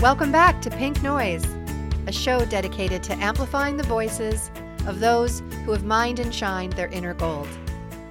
[0.00, 1.44] Welcome back to Pink Noise,
[2.06, 4.50] a show dedicated to amplifying the voices
[4.86, 7.46] of those who have mined and shined their inner gold.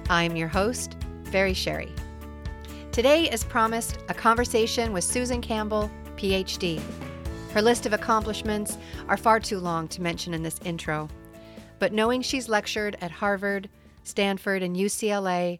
[0.08, 1.92] I'm your host, Very Sherry.
[2.92, 6.80] Today, as promised, a conversation with Susan Campbell, PhD.
[7.54, 8.78] Her list of accomplishments
[9.08, 11.08] are far too long to mention in this intro,
[11.80, 13.68] but knowing she's lectured at Harvard,
[14.04, 15.58] Stanford, and UCLA,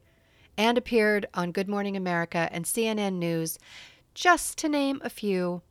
[0.56, 3.58] and appeared on Good Morning America and CNN News,
[4.14, 5.62] just to name a few,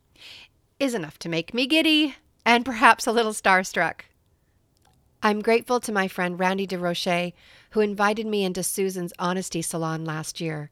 [0.80, 4.00] is enough to make me giddy and perhaps a little starstruck.
[5.22, 7.34] I'm grateful to my friend Randy DeRoche,
[7.72, 10.70] who invited me into Susan's Honesty Salon last year,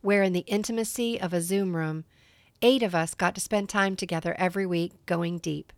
[0.00, 2.04] where in the intimacy of a Zoom room,
[2.62, 5.72] eight of us got to spend time together every week going deep.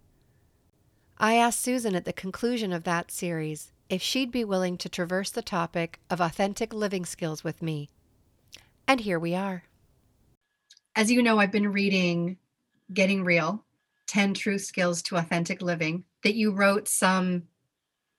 [1.16, 5.30] I asked Susan at the conclusion of that series if she'd be willing to traverse
[5.30, 7.88] the topic of authentic living skills with me.
[8.86, 9.64] And here we are.
[10.94, 12.36] As you know, I've been reading
[12.92, 13.64] Getting Real
[14.10, 17.44] 10 Truth Skills to Authentic Living that you wrote some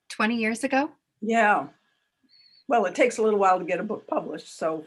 [0.09, 0.89] 20 years ago.
[1.22, 1.67] Yeah.
[2.70, 4.58] Well, it takes a little while to get a book published.
[4.58, 4.86] So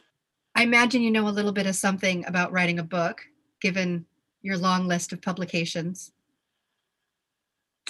[0.54, 3.20] I imagine you know a little bit of something about writing a book,
[3.60, 4.06] given
[4.40, 6.12] your long list of publications.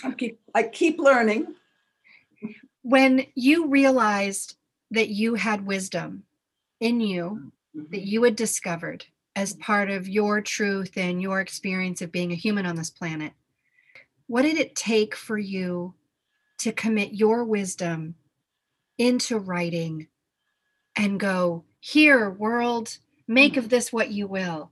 [0.03, 1.55] I keep, I keep learning.
[2.83, 4.57] When you realized
[4.91, 6.25] that you had wisdom
[6.81, 7.91] in you Mm-hmm.
[7.91, 9.07] that you had discovered
[9.37, 13.33] as part of your truth and your experience of being a human on this planet,
[14.27, 15.95] what did it take for you
[16.59, 18.15] to commit your wisdom
[18.97, 20.09] into writing
[20.97, 22.97] and go, here, world,
[23.27, 24.71] make of this what you will?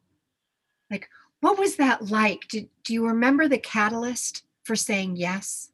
[0.91, 1.09] Like,
[1.41, 2.47] what was that like?
[2.49, 5.71] Did, do you remember the catalyst for saying yes?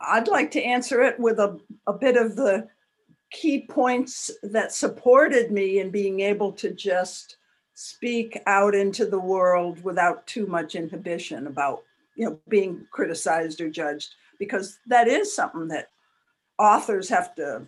[0.00, 2.68] I'd like to answer it with a, a bit of the
[3.30, 7.38] key points that supported me in being able to just
[7.74, 11.82] speak out into the world without too much inhibition about
[12.16, 15.88] you know being criticized or judged because that is something that
[16.58, 17.62] authors have to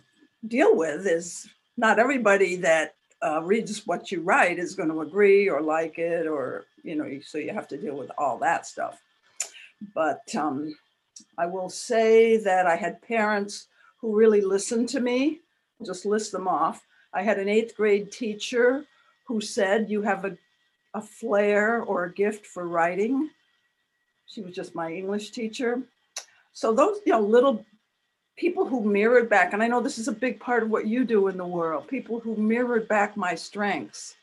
[0.47, 2.95] deal with is not everybody that
[3.25, 7.19] uh, reads what you write is going to agree or like it or you know
[7.25, 9.01] so you have to deal with all that stuff
[9.95, 10.75] but um,
[11.37, 13.67] i will say that i had parents
[13.99, 15.41] who really listened to me
[15.83, 16.85] just list them off.
[17.13, 18.85] I had an eighth grade teacher
[19.25, 20.37] who said, You have a,
[20.93, 23.29] a flair or a gift for writing.
[24.27, 25.81] She was just my English teacher.
[26.53, 27.65] So, those, you know, little
[28.37, 31.05] people who mirrored back, and I know this is a big part of what you
[31.05, 34.15] do in the world, people who mirrored back my strengths.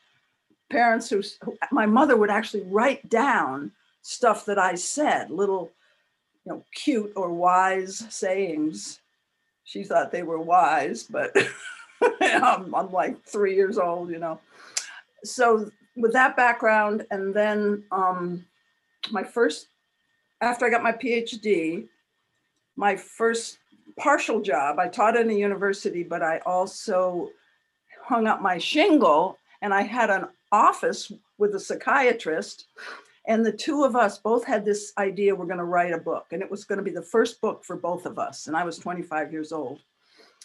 [0.69, 3.71] Parents who, who my mother would actually write down
[4.01, 5.71] stuff that I said, little,
[6.45, 8.99] you know, cute or wise sayings
[9.63, 11.35] she thought they were wise, but
[12.21, 14.39] I'm, I'm, like three years old, you know.
[15.23, 18.45] So with that background, and then um,
[19.11, 19.67] my first,
[20.41, 21.87] after I got my PhD,
[22.75, 23.59] my first
[23.97, 27.29] partial job, I taught in a university, but I also
[28.03, 32.65] hung up my shingle and I had an office with a psychiatrist
[33.25, 36.27] and the two of us both had this idea we're going to write a book,
[36.31, 38.47] and it was going to be the first book for both of us.
[38.47, 39.79] And I was 25 years old.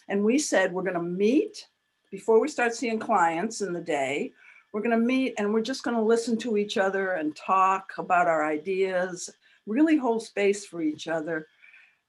[0.09, 1.66] And we said, we're going to meet
[2.10, 4.33] before we start seeing clients in the day.
[4.72, 7.92] We're going to meet and we're just going to listen to each other and talk
[7.98, 9.30] about our ideas,
[9.66, 11.46] really hold space for each other.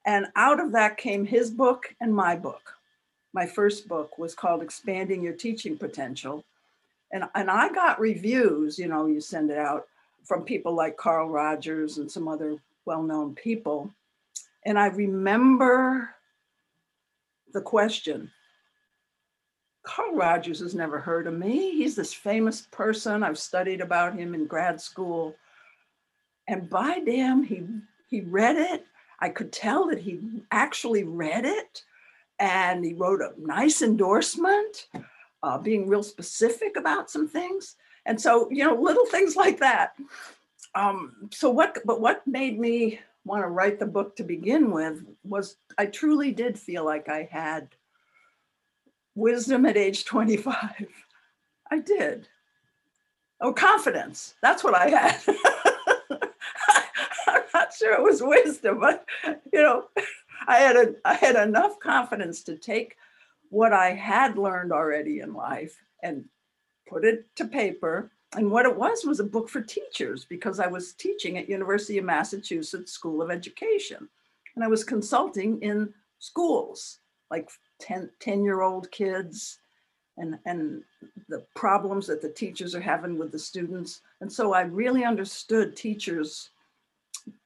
[0.05, 2.73] And out of that came his book and my book.
[3.33, 6.43] My first book was called Expanding Your Teaching Potential.
[7.11, 9.87] And, and I got reviews, you know, you send it out
[10.25, 13.93] from people like Carl Rogers and some other well known people.
[14.65, 16.13] And I remember
[17.53, 18.31] the question
[19.84, 21.72] Carl Rogers has never heard of me.
[21.72, 23.23] He's this famous person.
[23.23, 25.35] I've studied about him in grad school.
[26.47, 27.63] And by damn, he,
[28.09, 28.85] he read it.
[29.19, 30.19] I could tell that he
[30.51, 31.84] actually read it.
[32.39, 34.88] And he wrote a nice endorsement,
[35.44, 37.75] uh, being real specific about some things
[38.06, 39.95] and so you know little things like that
[40.75, 45.03] um, so what but what made me want to write the book to begin with
[45.24, 47.69] was i truly did feel like i had
[49.19, 50.88] wisdom at age 25
[51.71, 52.27] i did
[53.42, 55.18] oh confidence that's what i had
[57.27, 59.86] i'm not sure it was wisdom but you know
[60.48, 62.95] i had a i had enough confidence to take
[63.50, 66.25] what i had learned already in life and
[66.89, 68.12] put it to paper.
[68.36, 71.98] And what it was was a book for teachers because I was teaching at University
[71.98, 74.07] of Massachusetts School of Education.
[74.56, 77.00] And I was consulting in schools,
[77.31, 79.59] like 10, 10 year old kids
[80.17, 80.83] and, and
[81.29, 84.01] the problems that the teachers are having with the students.
[84.21, 86.49] And so I really understood teachers'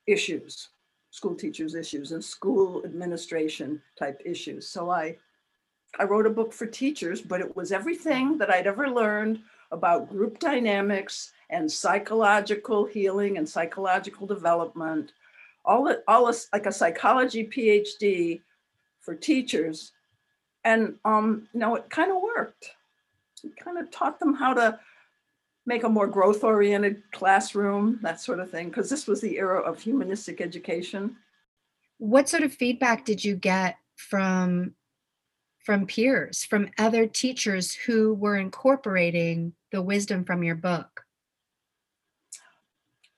[0.07, 0.69] issues,
[1.11, 4.67] school teachers' issues, and school administration type issues.
[4.67, 5.17] So I
[5.99, 9.39] I wrote a book for teachers, but it was everything that I'd ever learned
[9.71, 15.11] about group dynamics and psychological healing and psychological development.
[15.65, 18.41] All all this, like a psychology PhD
[19.01, 19.91] for teachers.
[20.63, 22.71] And um, you know, it kind of worked.
[23.43, 24.79] It kind of taught them how to
[25.65, 29.59] make a more growth oriented classroom, that sort of thing, because this was the era
[29.61, 31.15] of humanistic education.
[31.97, 34.73] What sort of feedback did you get from
[35.59, 41.05] from peers, from other teachers who were incorporating the wisdom from your book?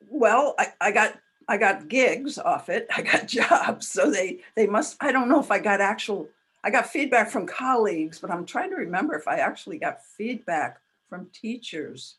[0.07, 2.88] Well, I, I got I got gigs off it.
[2.95, 3.88] I got jobs.
[3.88, 6.30] So they they must I don't know if I got actual
[6.65, 10.79] I got feedback from colleagues, but I'm trying to remember if I actually got feedback
[11.07, 12.15] from teachers.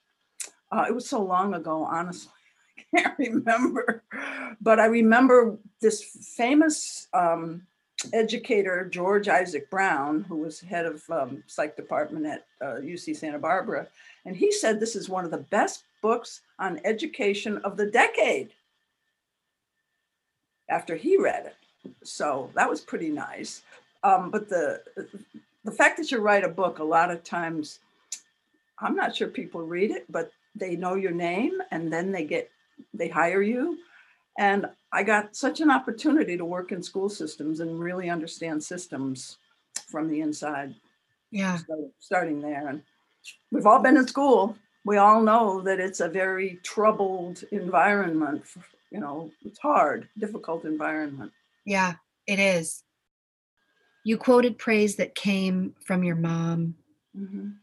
[0.70, 2.32] Uh, it was so long ago, honestly.
[2.78, 4.04] I can't remember.
[4.60, 6.00] But I remember this
[6.36, 7.66] famous um,
[8.12, 13.40] educator, George Isaac Brown, who was head of um, psych department at uh, UC Santa
[13.40, 13.88] Barbara.
[14.26, 18.50] And he said this is one of the best books on education of the decade
[20.70, 21.96] after he read it.
[22.04, 23.62] So that was pretty nice.
[24.06, 24.82] Um, but the
[25.64, 27.80] the fact that you write a book, a lot of times,
[28.78, 32.48] I'm not sure people read it, but they know your name and then they get
[32.94, 33.78] they hire you.
[34.38, 39.38] And i got such an opportunity to work in school systems and really understand systems
[39.88, 40.74] from the inside.
[41.32, 41.56] Yeah.
[41.56, 42.68] so starting there.
[42.68, 42.82] And
[43.50, 44.56] we've all been in school.
[44.84, 48.44] We all know that it's a very troubled environment.
[48.92, 51.32] You know it's hard difficult environment.
[51.64, 51.94] Yeah,
[52.28, 52.84] it is.
[54.06, 56.76] You quoted praise that came from your mom
[57.12, 57.58] Mhm.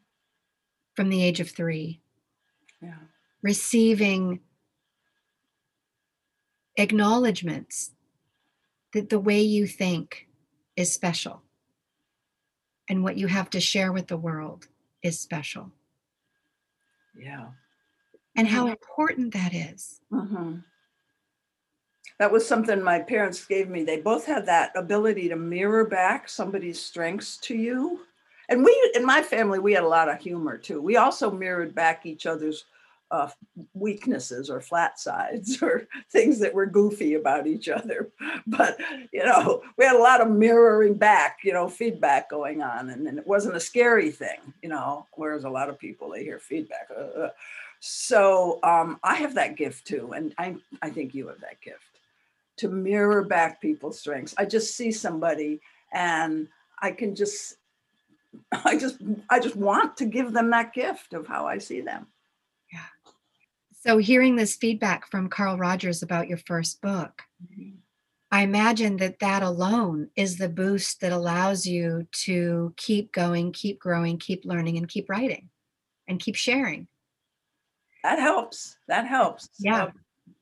[0.94, 2.02] from the age of three,
[2.82, 3.00] yeah.
[3.42, 4.42] Receiving
[6.76, 7.92] acknowledgments
[8.92, 10.28] that the way you think
[10.76, 11.44] is special
[12.90, 14.68] and what you have to share with the world
[15.02, 15.72] is special.
[17.16, 17.54] Yeah.
[18.36, 20.02] And how important that is.
[20.10, 20.60] hmm
[22.20, 23.84] That was something my parents gave me.
[23.84, 28.02] They both had that ability to mirror back somebody's strengths to you.
[28.50, 30.82] And we, in my family, we had a lot of humor too.
[30.82, 32.66] We also mirrored back each other's
[33.10, 33.30] uh,
[33.74, 38.10] weaknesses or flat sides or things that were goofy about each other.
[38.46, 38.78] But,
[39.14, 42.90] you know, we had a lot of mirroring back, you know, feedback going on.
[42.90, 46.24] And, and it wasn't a scary thing, you know, whereas a lot of people, they
[46.24, 46.90] hear feedback.
[46.96, 47.30] uh, uh.
[47.80, 50.12] So um, I have that gift too.
[50.14, 51.93] And I, I think you have that gift
[52.58, 54.34] to mirror back people's strengths.
[54.38, 55.62] I just see somebody
[55.92, 56.48] and
[56.82, 57.56] I can just,
[58.52, 58.98] I just,
[59.30, 62.08] I just want to give them that gift of how I see them.
[62.72, 63.12] Yeah.
[63.82, 67.78] So, hearing this feedback from Carl Rogers about your first book, mm-hmm.
[68.34, 73.80] I imagine that that alone is the boost that allows you to keep going, keep
[73.80, 75.50] growing, keep learning, and keep writing
[76.08, 76.88] and keep sharing.
[78.04, 78.78] That helps.
[78.88, 79.50] That helps.
[79.60, 79.92] Yeah.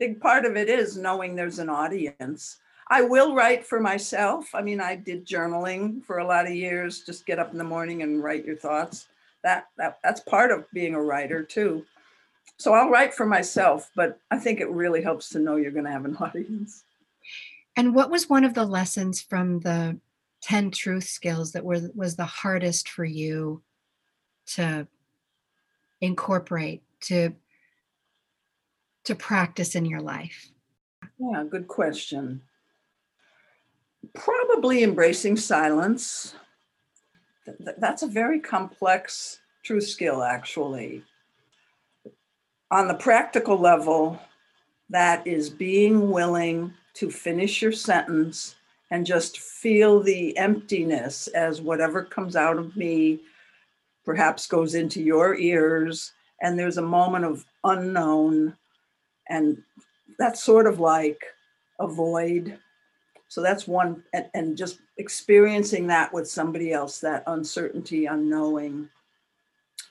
[0.02, 2.58] Big part of it is knowing there's an audience.
[2.88, 4.50] I will write for myself.
[4.56, 7.02] I mean, I did journaling for a lot of years.
[7.02, 9.06] Just get up in the morning and write your thoughts.
[9.44, 11.86] That that that's part of being a writer too.
[12.58, 15.86] So I'll write for myself, but I think it really helps to know you're going
[15.86, 16.84] to have an audience.
[17.78, 20.00] And what was one of the lessons from the
[20.42, 23.62] 10 truth skills that were was the hardest for you
[24.56, 24.88] to
[26.02, 27.36] incorporate, to
[29.06, 30.52] to practice in your life?
[31.18, 32.42] Yeah, good question.
[34.16, 36.36] Probably embracing silence.
[37.46, 41.04] Th- th- That's a very complex truth skill, actually.
[42.72, 44.20] On the practical level,
[44.90, 48.56] that is being willing to finish your sentence
[48.92, 53.22] and just feel the emptiness as whatever comes out of me
[54.04, 58.56] perhaps goes into your ears, and there's a moment of unknown.
[59.30, 59.62] And
[60.20, 61.22] that's sort of like
[61.80, 62.58] a void.
[63.28, 68.90] So that's one, and, and just experiencing that with somebody else, that uncertainty, unknowing.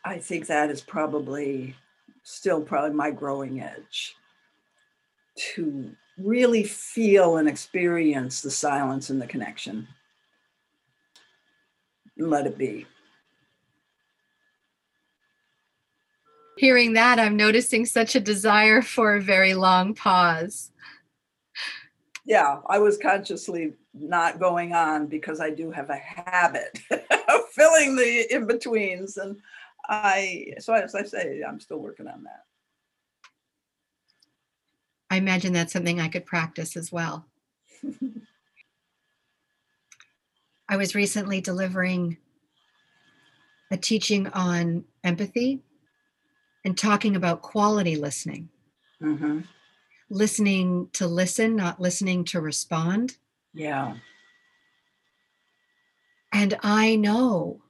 [0.04, 1.74] I think that is probably
[2.22, 4.14] still probably my growing edge
[5.36, 9.88] to really feel and experience the silence and the connection.
[12.18, 12.86] Let it be.
[16.60, 20.70] Hearing that, I'm noticing such a desire for a very long pause.
[22.26, 27.96] Yeah, I was consciously not going on because I do have a habit of filling
[27.96, 29.16] the in betweens.
[29.16, 29.38] And
[29.88, 32.44] I, so as I say, I'm still working on that.
[35.08, 37.24] I imagine that's something I could practice as well.
[40.68, 42.18] I was recently delivering
[43.70, 45.62] a teaching on empathy
[46.64, 48.48] and talking about quality listening.
[49.02, 49.40] Mm-hmm.
[50.10, 53.16] Listening to listen, not listening to respond.
[53.54, 53.96] Yeah.
[56.32, 57.62] And I know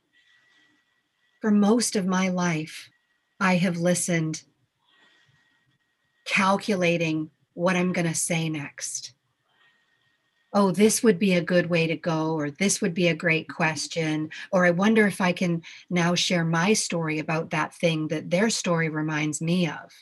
[1.40, 2.90] for most of my life,
[3.38, 4.42] I have listened,
[6.26, 9.14] calculating what I'm going to say next.
[10.52, 13.48] Oh, this would be a good way to go, or this would be a great
[13.48, 18.30] question, or I wonder if I can now share my story about that thing that
[18.30, 19.92] their story reminds me of.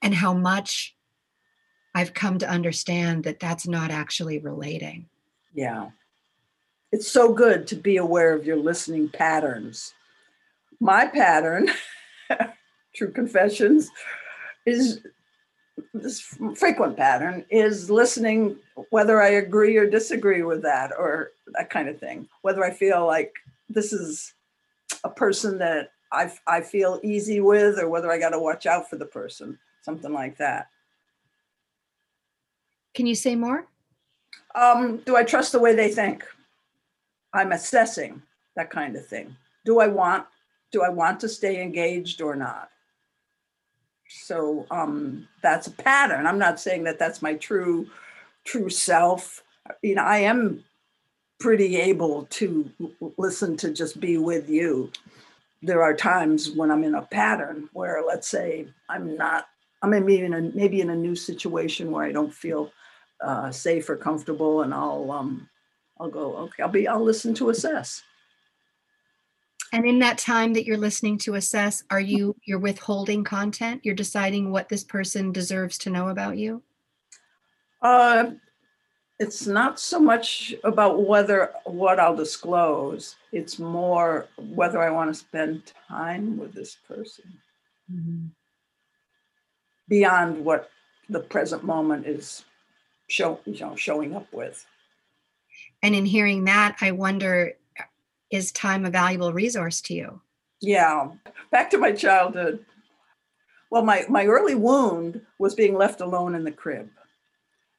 [0.00, 0.96] And how much
[1.94, 5.10] I've come to understand that that's not actually relating.
[5.52, 5.90] Yeah
[6.92, 9.94] it's so good to be aware of your listening patterns.
[10.78, 11.70] My pattern,
[12.94, 13.90] true confessions,
[14.66, 15.00] is
[15.94, 16.20] this
[16.56, 18.56] frequent pattern is listening
[18.90, 22.28] whether I agree or disagree with that or that kind of thing.
[22.42, 23.32] Whether I feel like
[23.68, 24.34] this is
[25.04, 28.88] a person that I, I feel easy with or whether I got to watch out
[28.88, 30.68] for the person, something like that.
[32.94, 33.66] Can you say more?
[34.54, 36.24] Um, do I trust the way they think?
[37.32, 38.22] I'm assessing
[38.56, 39.34] that kind of thing.
[39.64, 40.26] Do I want
[40.72, 42.70] do I want to stay engaged or not?
[44.14, 46.26] So um, that's a pattern.
[46.26, 47.88] I'm not saying that that's my true
[48.44, 49.42] true self.
[49.82, 50.64] You know, I am
[51.40, 52.70] pretty able to
[53.16, 54.90] listen to just be with you.
[55.62, 59.46] There are times when I'm in a pattern where, let's say, I'm not.
[59.82, 62.72] I'm maybe in a maybe in a new situation where I don't feel
[63.20, 65.48] uh, safe or comfortable, and I'll um,
[65.98, 68.02] I'll go, okay, I'll be, I'll listen to assess.
[69.72, 73.80] And in that time that you're listening to assess, are you you're withholding content?
[73.84, 76.62] You're deciding what this person deserves to know about you?
[77.80, 78.32] Uh,
[79.18, 83.16] it's not so much about whether what I'll disclose.
[83.32, 87.24] It's more whether I want to spend time with this person
[87.90, 88.26] mm-hmm.
[89.88, 90.70] beyond what
[91.08, 92.44] the present moment is
[93.08, 94.64] show, you know, showing up with.
[95.82, 97.52] And in hearing that, I wonder
[98.32, 100.20] is time a valuable resource to you?
[100.60, 101.10] Yeah.
[101.50, 102.64] Back to my childhood.
[103.70, 106.88] Well, my, my early wound was being left alone in the crib.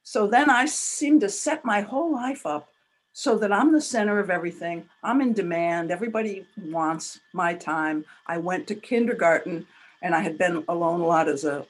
[0.04, 2.68] So then I seemed to set my whole life up
[3.12, 4.88] so that I'm the center of everything.
[5.02, 5.90] I'm in demand.
[5.90, 8.04] Everybody wants my time.
[8.26, 9.66] I went to kindergarten
[10.02, 11.66] and I had been alone a lot as a,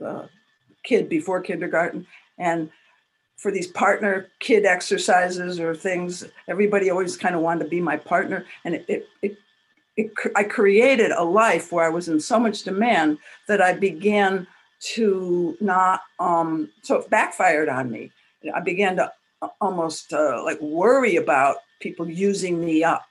[0.00, 0.28] a
[0.84, 2.06] kid before kindergarten.
[2.38, 2.70] And
[3.36, 7.96] for these partner kid exercises or things everybody always kind of wanted to be my
[7.96, 9.38] partner and it, it, it,
[9.96, 14.46] it, i created a life where i was in so much demand that i began
[14.80, 18.10] to not um, so it backfired on me.
[18.54, 19.12] I began to
[19.42, 23.04] uh, almost uh, like worry about people using me up.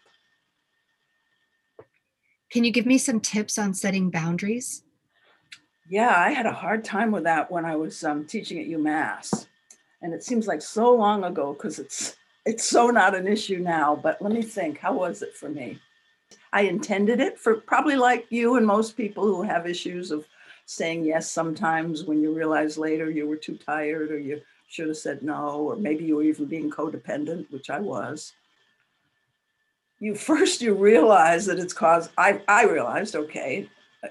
[2.52, 4.84] Can you give me some tips on setting boundaries?
[5.88, 9.46] Yeah i had a hard time with that when i was um, teaching at umass
[10.06, 13.96] and it seems like so long ago because it's it's so not an issue now
[13.96, 15.80] but let me think how was it for me?
[16.54, 20.26] I intended it for probably like you and most people who have issues of
[20.68, 24.98] saying yes sometimes when you realize later you were too tired or you should have
[24.98, 28.34] said no or maybe you were even being codependent which i was.
[30.00, 33.68] You first you realize that it's caused i i realized okay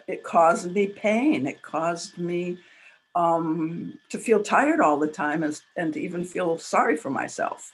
[0.09, 2.59] it caused me pain it caused me
[3.15, 7.73] um, to feel tired all the time and, and to even feel sorry for myself.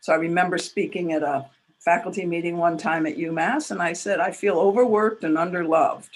[0.00, 1.46] So I remember speaking at a
[1.80, 6.10] faculty meeting one time at UMass, and I said, I feel overworked and underloved.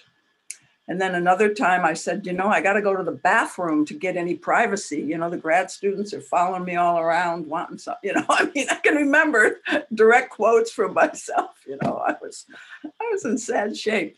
[0.88, 3.84] And then another time I said, you know, I got to go to the bathroom
[3.86, 5.02] to get any privacy.
[5.02, 8.50] You know, the grad students are following me all around, wanting some, you know, I
[8.54, 9.60] mean, I can remember
[9.92, 11.56] direct quotes from myself.
[11.66, 12.46] You know, I was,
[12.84, 14.16] I was in sad shape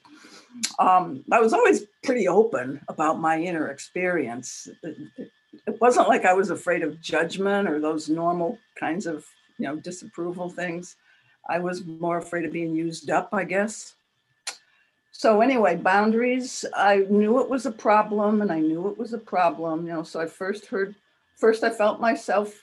[0.78, 4.69] um, I was always pretty open about my inner experience.
[4.83, 9.25] It, wasn't like I was afraid of judgment or those normal kinds of,
[9.59, 10.97] you know, disapproval things.
[11.49, 13.95] I was more afraid of being used up, I guess.
[15.12, 16.64] So anyway, boundaries.
[16.75, 19.87] I knew it was a problem, and I knew it was a problem.
[19.87, 20.95] You know, so I first heard,
[21.37, 22.62] first I felt myself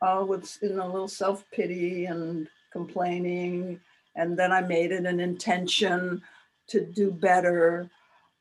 [0.00, 3.80] uh, with in a little self pity and complaining,
[4.16, 6.22] and then I made it an intention
[6.68, 7.90] to do better.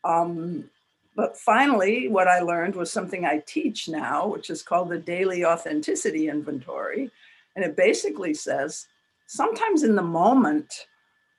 [0.04, 0.70] Um,
[1.16, 5.44] but finally, what I learned was something I teach now, which is called the Daily
[5.44, 7.10] Authenticity Inventory.
[7.56, 8.88] And it basically says
[9.26, 10.88] sometimes in the moment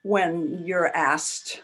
[0.03, 1.63] when you're asked,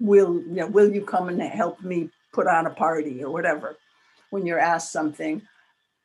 [0.00, 3.76] will, you know, will you come and help me put on a party or whatever,
[4.30, 5.42] when you're asked something,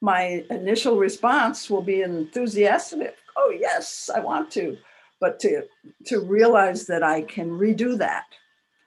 [0.01, 3.15] my initial response will be enthusiastic.
[3.35, 4.77] Oh, yes, I want to.
[5.19, 5.63] But to,
[6.05, 8.25] to realize that I can redo that.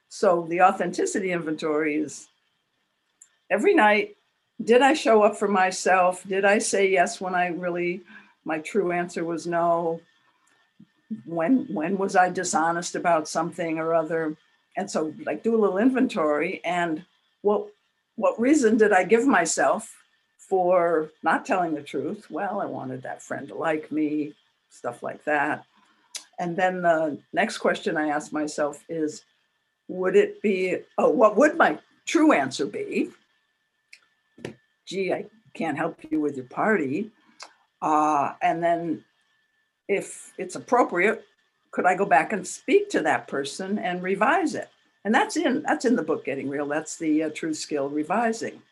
[0.09, 2.27] So the authenticity inventory is
[3.49, 4.15] every night.
[4.63, 6.23] Did I show up for myself?
[6.27, 8.01] Did I say yes when I really,
[8.45, 10.01] my true answer was no?
[11.25, 14.37] When when was I dishonest about something or other?
[14.77, 17.03] And so like do a little inventory and
[17.41, 17.67] what
[18.15, 19.93] what reason did I give myself
[20.37, 22.29] for not telling the truth?
[22.29, 24.33] Well, I wanted that friend to like me,
[24.69, 25.65] stuff like that.
[26.41, 29.23] And then the next question I ask myself is
[29.87, 33.11] would it be, oh, what would my true answer be?
[34.87, 37.11] Gee, I can't help you with your party.
[37.79, 39.03] Uh, and then
[39.87, 41.23] if it's appropriate,
[41.69, 44.69] could I go back and speak to that person and revise it?
[45.05, 46.65] And that's in that's in the book Getting Real.
[46.65, 48.63] That's the uh, Truth Skill Revising.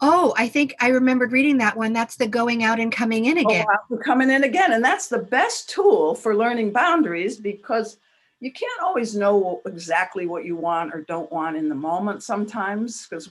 [0.00, 1.92] Oh, I think I remembered reading that one.
[1.92, 3.66] That's the going out and coming in again.
[3.90, 4.72] Oh, coming in again.
[4.72, 7.98] And that's the best tool for learning boundaries because
[8.40, 13.06] you can't always know exactly what you want or don't want in the moment sometimes
[13.06, 13.30] because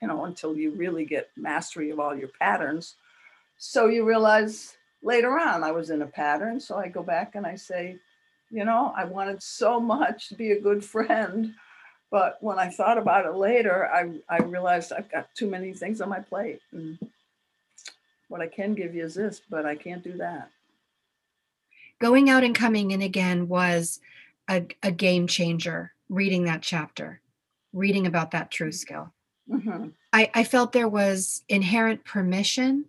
[0.00, 2.96] you know until you really get mastery of all your patterns
[3.58, 7.46] so you realize later on i was in a pattern so i go back and
[7.46, 7.98] i say
[8.50, 11.52] you know i wanted so much to be a good friend
[12.10, 16.00] but when i thought about it later i, I realized i've got too many things
[16.00, 16.98] on my plate and
[18.28, 20.50] what i can give you is this but i can't do that
[22.00, 24.00] going out and coming in again was
[24.48, 27.20] a, a game changer reading that chapter
[27.72, 29.12] reading about that truth skill
[29.50, 29.88] mm-hmm.
[30.14, 32.84] I, I felt there was inherent permission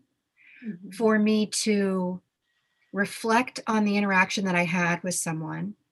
[0.64, 0.92] mm-hmm.
[0.92, 2.22] for me to
[2.94, 5.85] reflect on the interaction that I had with someone, mm-hmm.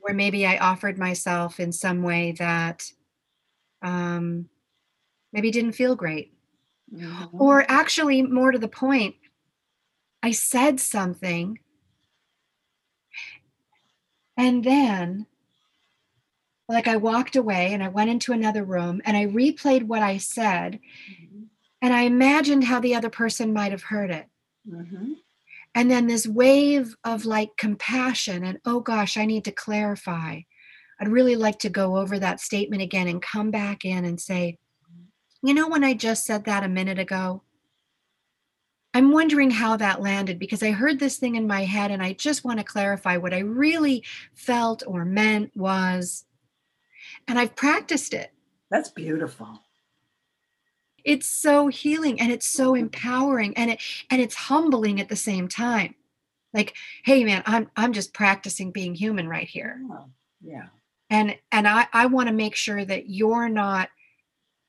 [0.00, 2.90] Where maybe I offered myself in some way that
[3.82, 4.48] um,
[5.32, 6.32] maybe didn't feel great.
[6.94, 7.40] Mm-hmm.
[7.40, 9.16] Or actually, more to the point,
[10.22, 11.58] I said something
[14.36, 15.26] and then
[16.68, 20.16] like I walked away and I went into another room and I replayed what I
[20.18, 21.44] said mm-hmm.
[21.80, 24.26] and I imagined how the other person might have heard it.
[24.68, 25.12] Mm-hmm.
[25.76, 30.40] And then this wave of like compassion and oh gosh, I need to clarify.
[30.98, 34.56] I'd really like to go over that statement again and come back in and say,
[35.42, 37.42] you know, when I just said that a minute ago,
[38.94, 42.14] I'm wondering how that landed because I heard this thing in my head and I
[42.14, 44.02] just want to clarify what I really
[44.34, 46.24] felt or meant was
[47.28, 48.32] and I've practiced it.
[48.70, 49.60] That's beautiful.
[51.06, 55.48] It's so healing and it's so empowering and it and it's humbling at the same
[55.48, 55.94] time.
[56.52, 59.80] Like, hey man, I'm I'm just practicing being human right here.
[59.90, 60.06] Oh,
[60.42, 60.66] yeah.
[61.08, 63.88] And and I I want to make sure that you're not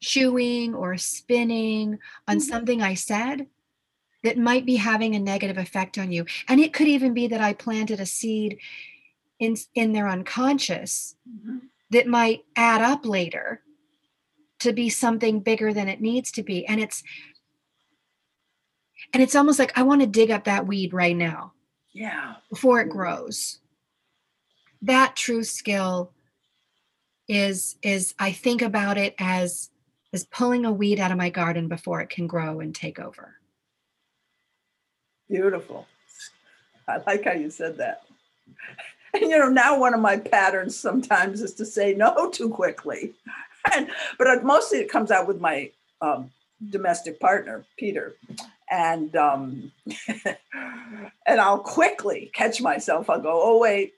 [0.01, 2.49] chewing or spinning on mm-hmm.
[2.49, 3.47] something I said
[4.23, 6.25] that might be having a negative effect on you.
[6.47, 8.59] And it could even be that I planted a seed
[9.39, 11.57] in in their unconscious mm-hmm
[11.89, 13.61] that might add up later
[14.59, 16.65] to be something bigger than it needs to be.
[16.65, 17.03] And it's
[19.13, 21.53] and it's almost like i want to dig up that weed right now.
[21.93, 22.35] Yeah.
[22.49, 23.59] Before it grows.
[24.81, 26.13] That truth skill
[27.27, 29.69] is is i think about it as
[30.13, 33.35] as pulling a weed out of my garden before it can grow and take over.
[35.29, 35.85] Beautiful.
[36.87, 38.03] I like how you said that.
[39.13, 43.13] And you know now one of my patterns sometimes is to say no too quickly
[43.75, 46.31] and but mostly it comes out with my um,
[46.69, 48.15] domestic partner peter.
[48.69, 49.71] And um,
[51.25, 53.09] and i'll quickly catch myself.
[53.09, 53.93] I'll go oh wait.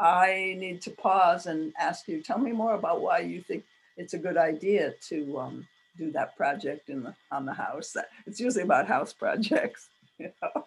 [0.00, 2.22] I need to pause and ask you.
[2.22, 3.64] Tell me more about why you think
[3.96, 7.96] it's a good idea to um, do that project in the on the house.
[8.26, 9.88] It's usually about house projects
[10.18, 10.64] you know?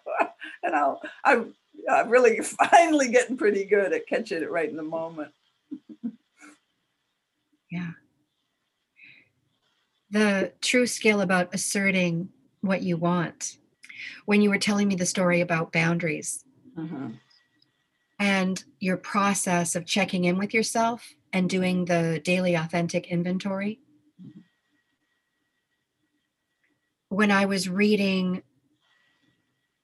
[0.62, 1.44] And i'll i
[1.90, 5.32] I'm really finally getting pretty good at catching it right in the moment.
[7.70, 7.90] yeah.
[10.12, 12.28] The truth skill about asserting
[12.60, 13.58] what you want.
[14.26, 16.44] When you were telling me the story about boundaries
[16.78, 17.12] mm-hmm.
[18.18, 23.80] and your process of checking in with yourself and doing the daily authentic inventory.
[24.22, 24.40] Mm-hmm.
[27.08, 28.42] When I was reading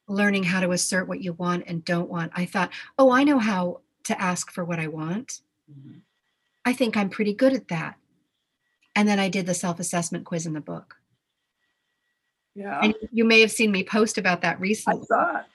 [0.09, 3.39] learning how to assert what you want and don't want, I thought, oh, I know
[3.39, 5.43] how to ask for what I want.
[5.71, 5.99] Mm-hmm.
[6.65, 7.97] I think I'm pretty good at that.
[8.99, 10.97] And then I did the self assessment quiz in the book.
[12.57, 12.81] Yeah.
[12.83, 15.03] And you may have seen me post about that recently.
[15.03, 15.47] I thought.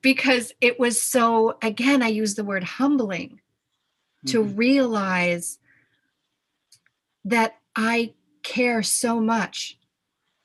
[0.00, 4.28] Because it was so, again, I use the word humbling mm-hmm.
[4.28, 5.58] to realize
[7.26, 9.78] that I care so much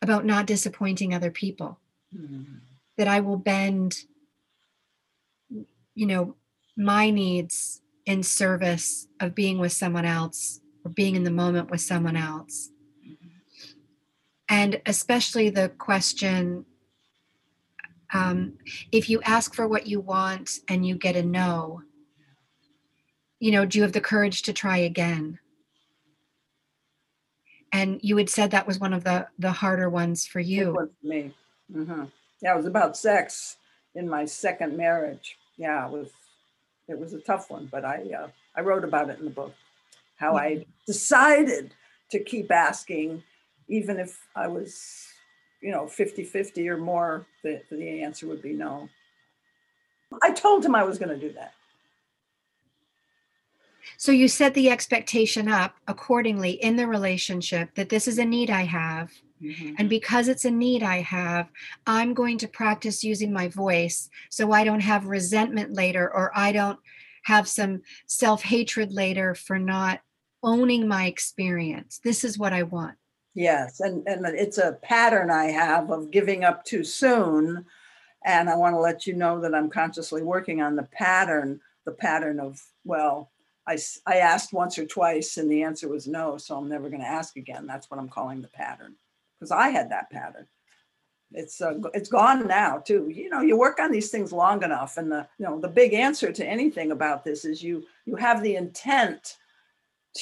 [0.01, 1.79] about not disappointing other people
[2.13, 2.55] Mm-hmm.
[2.97, 3.95] that I will bend,
[5.93, 6.35] you know,
[6.75, 11.81] my needs in service of being with someone else or being in the moment with
[11.81, 12.69] someone else.
[14.47, 16.65] And especially the question
[18.11, 18.57] um,
[18.91, 21.83] if you ask for what you want and you get a no,
[23.39, 25.39] you know, do you have the courage to try again?
[27.71, 30.69] And you had said that was one of the the harder ones for you.
[30.69, 31.33] It was me.
[31.71, 32.05] hmm
[32.41, 33.57] Yeah, it was about sex
[33.93, 35.37] in my second marriage.
[35.55, 36.09] Yeah, it was.
[36.87, 39.53] It was a tough one, but I uh, I wrote about it in the book.
[40.19, 41.73] How I decided
[42.11, 43.23] to keep asking,
[43.69, 45.07] even if I was,
[45.61, 48.89] you know, 50 50 or more, the, the answer would be no.
[50.21, 51.53] I told him I was going to do that.
[53.97, 58.49] So you set the expectation up accordingly in the relationship that this is a need
[58.49, 59.11] I have.
[59.41, 59.75] Mm-hmm.
[59.77, 61.49] And because it's a need I have,
[61.87, 66.51] I'm going to practice using my voice so I don't have resentment later or I
[66.51, 66.79] don't
[67.23, 70.01] have some self hatred later for not
[70.43, 71.99] owning my experience.
[72.03, 72.95] This is what I want.
[73.35, 77.65] Yes, and and it's a pattern I have of giving up too soon,
[78.25, 81.61] and I want to let you know that I'm consciously working on the pattern.
[81.85, 83.31] The pattern of well,
[83.67, 87.01] I I asked once or twice, and the answer was no, so I'm never going
[87.01, 87.67] to ask again.
[87.67, 88.95] That's what I'm calling the pattern,
[89.39, 90.47] because I had that pattern.
[91.31, 93.09] It's uh, it's gone now too.
[93.13, 95.93] You know, you work on these things long enough, and the you know the big
[95.93, 99.37] answer to anything about this is you you have the intent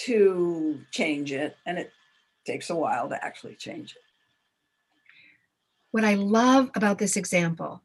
[0.06, 1.92] to change it, and it
[2.46, 4.02] takes a while to actually change it.
[5.92, 7.82] What I love about this example,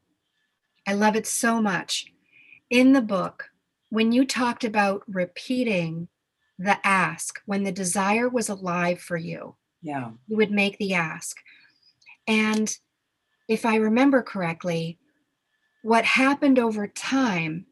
[0.87, 2.11] I love it so much.
[2.69, 3.49] In the book,
[3.89, 6.07] when you talked about repeating
[6.59, 10.11] the ask, when the desire was alive for you, Yeah.
[10.27, 11.37] you would make the ask.
[12.27, 12.77] And
[13.47, 14.97] if I remember correctly,
[15.81, 17.65] what happened over time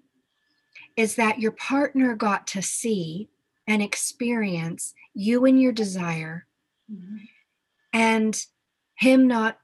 [0.95, 3.29] is that your partner got to see
[3.71, 6.45] and experience you and your desire,
[6.91, 7.17] mm-hmm.
[7.93, 8.45] and
[8.95, 9.59] him not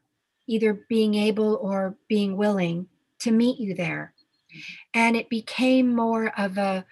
[0.47, 2.87] either being able or being willing
[3.19, 4.13] to meet you there.
[4.49, 4.59] Mm-hmm.
[4.93, 6.85] And it became more of a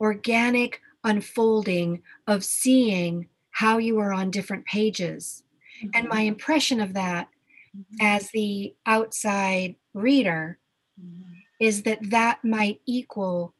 [0.00, 5.42] organic unfolding of seeing how you were on different pages.
[5.92, 6.28] And my mm-hmm.
[6.28, 7.26] impression of that
[8.00, 10.58] as the outside reader
[11.58, 13.54] is that that might equal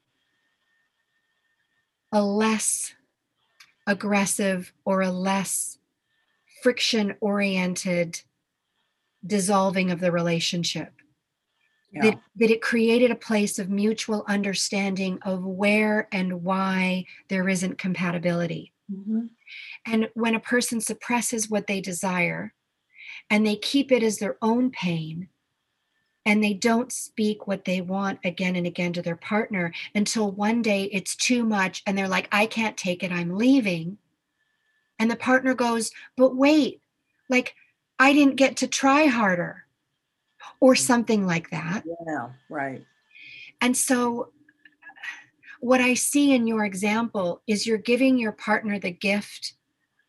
[2.13, 2.95] a less
[3.87, 5.79] aggressive or a less
[6.63, 8.21] friction oriented
[9.27, 10.93] dissolving of the relationship
[11.93, 12.03] Yeah.
[12.03, 17.79] that, that it created a place of mutual understanding of where and why there isn't
[17.79, 19.31] compatibility Mhm.
[19.87, 22.55] and when a person suppresses what they desire
[23.31, 25.29] and they keep it as their own pain
[26.29, 30.61] and they don't speak what they want again and again to their partner until one
[30.61, 33.97] day it's too much and they're like, I can't take it, I'm leaving.
[34.99, 36.83] And the partner goes, But wait,
[37.31, 37.55] like
[37.99, 39.65] I didn't get to try harder
[40.61, 40.79] or mm.
[40.79, 41.85] something like that.
[42.07, 42.85] Yeah, right.
[43.63, 44.29] And so,
[45.61, 49.55] what I see in your example is you're giving your partner the gift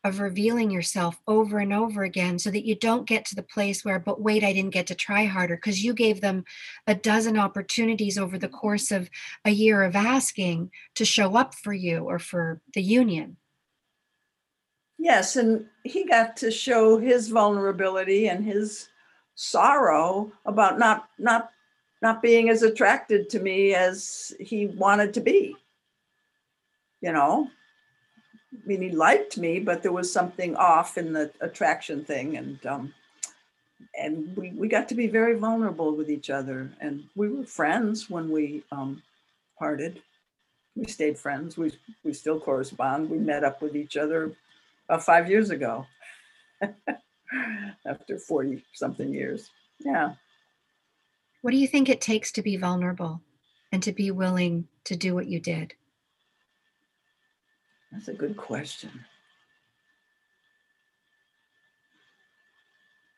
[0.02, 3.84] of revealing yourself over and over again so that you don't get to the place
[3.84, 6.44] where, but wait, I didn't get to try harder because you gave them
[6.86, 9.10] a dozen opportunities over the course of
[9.44, 13.36] a year of asking to show up for you or for the union.
[14.98, 18.88] Yes, and he got to show his vulnerability and his
[19.34, 21.50] sorrow about not not
[22.02, 25.56] not being as attracted to me as he wanted to be.
[27.00, 27.48] You know,
[28.66, 32.94] mean, he liked me, but there was something off in the attraction thing, and um,
[33.98, 38.10] and we we got to be very vulnerable with each other, and we were friends
[38.10, 39.02] when we um,
[39.58, 40.02] parted.
[40.76, 41.56] We stayed friends.
[41.56, 41.72] We
[42.04, 43.10] we still correspond.
[43.10, 44.32] We met up with each other
[44.88, 45.86] about five years ago
[47.86, 49.50] after 40 something years.
[49.78, 50.14] Yeah.
[51.42, 53.22] What do you think it takes to be vulnerable
[53.72, 55.74] and to be willing to do what you did?
[57.92, 59.04] That's a good question.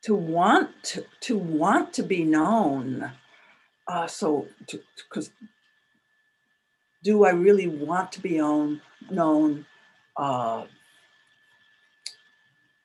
[0.03, 3.11] To want to, to want to be known.
[3.87, 5.31] Uh, so, because
[7.03, 9.65] do I really want to be own, known?
[10.17, 10.65] Uh,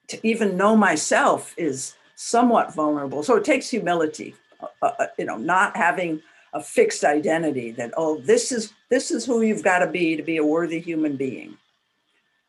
[0.09, 3.22] to even know myself is somewhat vulnerable.
[3.22, 6.22] So it takes humility, uh, uh, you know, not having
[6.55, 10.22] a fixed identity that oh this is this is who you've got to be to
[10.22, 11.59] be a worthy human being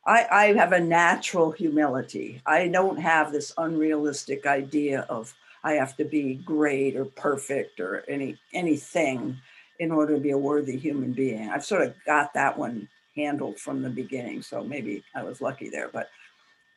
[0.10, 2.42] I, I have a natural humility.
[2.48, 8.04] I don't have this unrealistic idea of I have to be great or perfect or
[8.08, 9.38] any anything
[9.80, 11.50] in order to be a worthy human being.
[11.50, 15.70] I've sort of got that one handled from the beginning, so maybe I was lucky
[15.70, 15.90] there.
[15.94, 16.10] But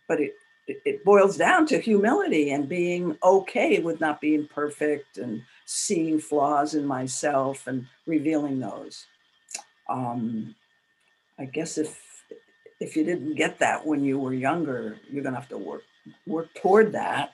[0.08, 0.34] but it
[0.66, 6.74] it boils down to humility and being okay with not being perfect and seeing flaws
[6.74, 9.06] in myself and revealing those.
[9.88, 10.54] Um,
[11.38, 12.11] I guess if
[12.82, 15.82] if you didn't get that when you were younger, you're gonna have to work
[16.26, 17.32] work toward that.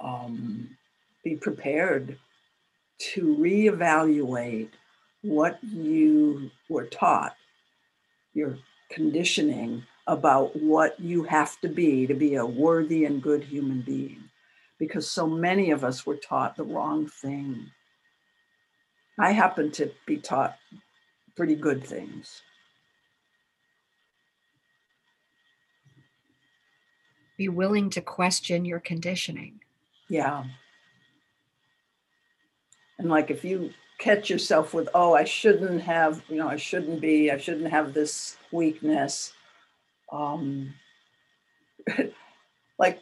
[0.00, 0.76] Um,
[1.22, 2.18] be prepared
[3.12, 4.70] to reevaluate
[5.22, 7.36] what you were taught,
[8.34, 8.58] your
[8.90, 14.22] conditioning about what you have to be to be a worthy and good human being.
[14.78, 17.70] Because so many of us were taught the wrong thing.
[19.18, 20.56] I happen to be taught
[21.36, 22.42] pretty good things.
[27.36, 29.60] Be willing to question your conditioning.
[30.08, 30.44] Yeah.
[32.98, 37.00] And like if you catch yourself with, oh, I shouldn't have, you know, I shouldn't
[37.00, 39.32] be, I shouldn't have this weakness.
[40.10, 40.74] Um,
[42.78, 43.00] like,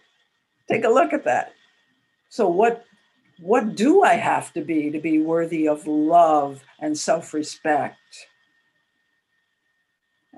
[0.68, 1.52] take a look at that.
[2.28, 2.84] So what
[3.40, 7.96] what do I have to be to be worthy of love and self-respect?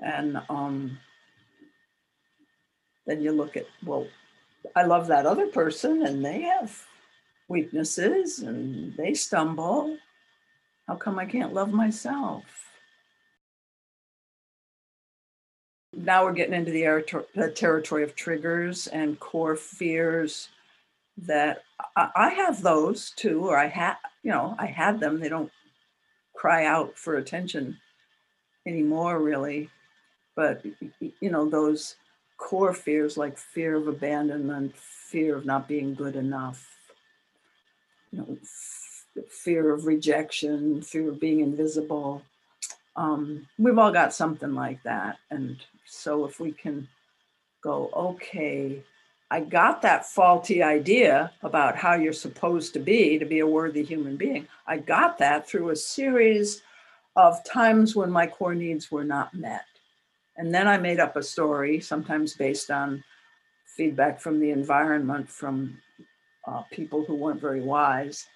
[0.03, 0.97] And um,
[3.07, 4.05] then you look at, well,
[4.75, 6.85] I love that other person and they have
[7.47, 9.97] weaknesses and they stumble.
[10.87, 12.43] How come I can't love myself?
[15.93, 20.49] Now we're getting into the, territory of triggers and core fears
[21.17, 21.63] that
[21.95, 25.19] I have those too, or I had, you know, I had them.
[25.19, 25.51] They don't
[26.35, 27.77] cry out for attention
[28.67, 29.69] anymore, really.
[30.35, 30.63] But,
[30.99, 31.95] you know, those
[32.37, 36.65] core fears like fear of abandonment, fear of not being good enough,
[38.11, 42.21] you know, f- fear of rejection, fear of being invisible.
[42.95, 45.17] Um, we've all got something like that.
[45.29, 46.87] And so if we can
[47.61, 48.83] go, okay,
[49.29, 53.83] I got that faulty idea about how you're supposed to be to be a worthy
[53.83, 54.47] human being.
[54.65, 56.61] I got that through a series
[57.15, 59.65] of times when my core needs were not met.
[60.37, 63.03] And then I made up a story, sometimes based on
[63.65, 65.77] feedback from the environment, from
[66.47, 68.27] uh, people who weren't very wise.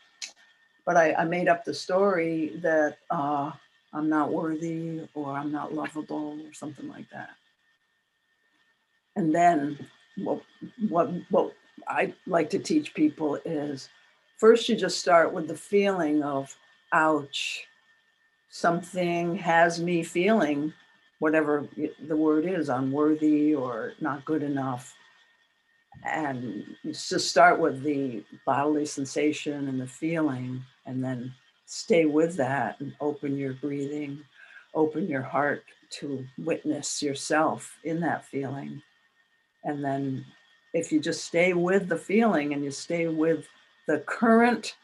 [0.86, 3.52] But I, I made up the story that uh,
[3.94, 7.30] I'm not worthy or I'm not lovable or something like that.
[9.16, 9.78] And then
[10.18, 10.42] what,
[10.90, 11.54] what, what
[11.88, 13.90] I like to teach people is
[14.38, 16.56] first you just start with the feeling of,
[16.92, 17.66] ouch,
[18.50, 20.74] something has me feeling
[21.22, 21.68] whatever
[22.08, 24.96] the word is, unworthy or not good enough.
[26.04, 31.32] And just start with the bodily sensation and the feeling, and then
[31.68, 34.24] stay with that and open your breathing,
[34.74, 35.64] open your heart
[36.00, 38.82] to witness yourself in that feeling.
[39.64, 40.26] And then
[40.74, 43.46] if you just stay with the feeling and you stay with
[43.88, 44.76] the current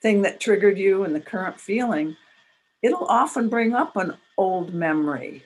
[0.00, 2.16] thing that triggered you and the current feeling,
[2.82, 5.44] it'll often bring up an old memory.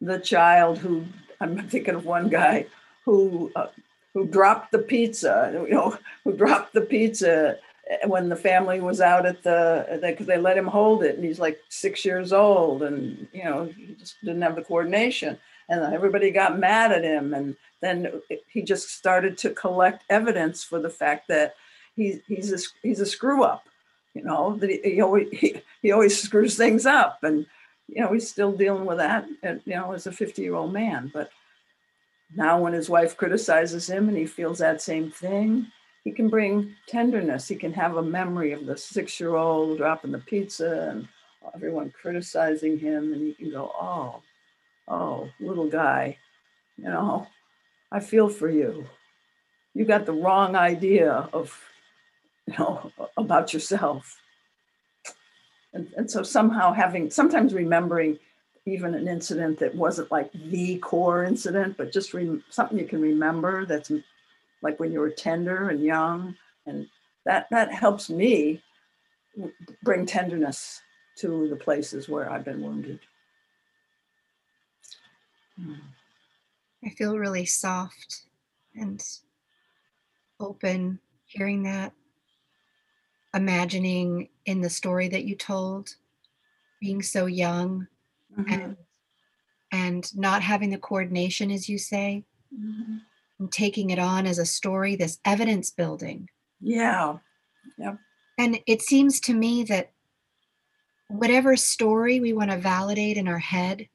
[0.00, 1.04] The child who,
[1.40, 2.66] I'm thinking of one guy
[3.04, 3.68] who, uh,
[4.14, 7.58] who dropped the pizza, you know, who dropped the pizza
[8.06, 11.38] when the family was out at the, because they let him hold it and he's
[11.38, 15.38] like six years old and, you know, he just didn't have the coordination.
[15.68, 17.34] And everybody got mad at him.
[17.34, 21.54] And then he just started to collect evidence for the fact that
[21.94, 23.66] he, he's, a, he's a screw up
[24.16, 27.46] you know that he, he always he, he always screws things up and
[27.88, 30.72] you know he's still dealing with that and, you know as a 50 year old
[30.72, 31.30] man but
[32.34, 35.66] now when his wife criticizes him and he feels that same thing
[36.04, 40.12] he can bring tenderness he can have a memory of the six year old dropping
[40.12, 41.08] the pizza and
[41.54, 44.22] everyone criticizing him and he can go oh
[44.88, 46.16] oh little guy
[46.76, 47.26] you know
[47.92, 48.84] i feel for you
[49.74, 51.56] you got the wrong idea of
[52.46, 54.20] you know, about yourself.
[55.72, 58.18] And, and so somehow having, sometimes remembering
[58.64, 63.00] even an incident that wasn't like the core incident, but just re- something you can
[63.00, 63.92] remember that's
[64.62, 66.34] like when you were tender and young.
[66.66, 66.88] And
[67.24, 68.62] that, that helps me
[69.82, 70.80] bring tenderness
[71.18, 73.00] to the places where I've been wounded.
[76.84, 78.22] I feel really soft
[78.74, 79.02] and
[80.38, 81.92] open hearing that
[83.36, 85.94] imagining in the story that you told
[86.80, 87.86] being so young
[88.36, 88.52] mm-hmm.
[88.52, 88.76] and
[89.72, 93.02] and not having the coordination, as you say, Mhm.
[93.38, 96.28] and taking it on as a story, this evidence building.
[97.76, 97.96] Yeah.
[98.38, 99.92] And it seems to me that
[101.08, 103.88] whatever story we want to validate in our head,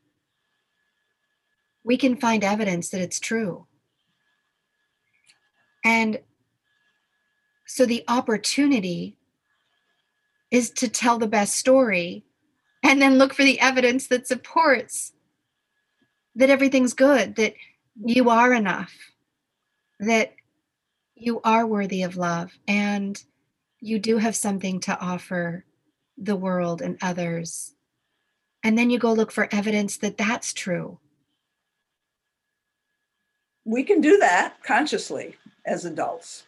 [1.84, 3.67] we can find evidence that it's true.
[5.84, 6.19] And
[7.65, 9.17] so the opportunity
[10.51, 12.23] is to tell the best story
[12.83, 15.13] and then look for the evidence that supports
[16.35, 17.55] that everything's good, that
[18.03, 18.93] you are enough,
[19.99, 20.33] that
[21.15, 23.23] you are worthy of love, and
[23.79, 25.65] you do have something to offer
[26.17, 27.73] the world and others.
[28.63, 30.99] And then you go look for evidence that that's true.
[33.65, 35.35] We can do that consciously
[35.65, 36.43] as adults.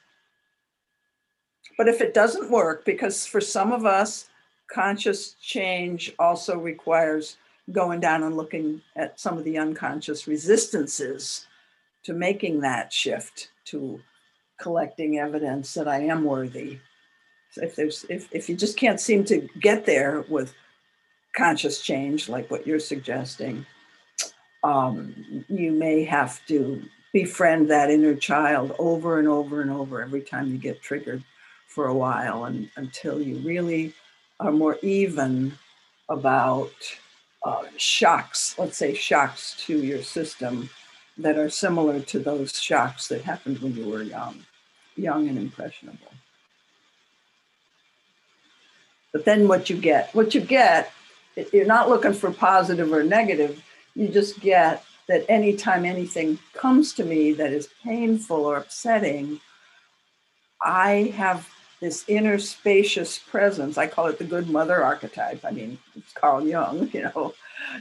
[1.77, 4.29] But if it doesn't work, because for some of us,
[4.71, 7.38] conscious change also requires
[7.71, 11.47] going down and looking at some of the unconscious resistances
[12.03, 13.99] to making that shift to
[14.59, 16.79] collecting evidence that I am worthy.
[17.51, 20.53] So if there's if, if you just can't seem to get there with
[21.36, 23.65] conscious change, like what you're suggesting,
[24.63, 26.83] um, you may have to
[27.13, 31.23] befriend that inner child over and over and over every time you get triggered
[31.73, 33.93] for a while and until you really
[34.39, 35.51] are more even
[36.09, 36.71] about
[37.43, 40.69] uh, shocks, let's say shocks to your system
[41.17, 44.45] that are similar to those shocks that happened when you were young,
[44.95, 46.13] young and impressionable.
[49.12, 50.91] But then what you get, what you get,
[51.51, 53.63] you're not looking for positive or negative.
[53.95, 59.39] You just get that anytime anything comes to me that is painful or upsetting,
[60.62, 61.47] I have
[61.83, 63.77] this inner spacious presence.
[63.77, 65.43] I call it the good mother archetype.
[65.43, 67.33] I mean, it's Carl Jung, you know,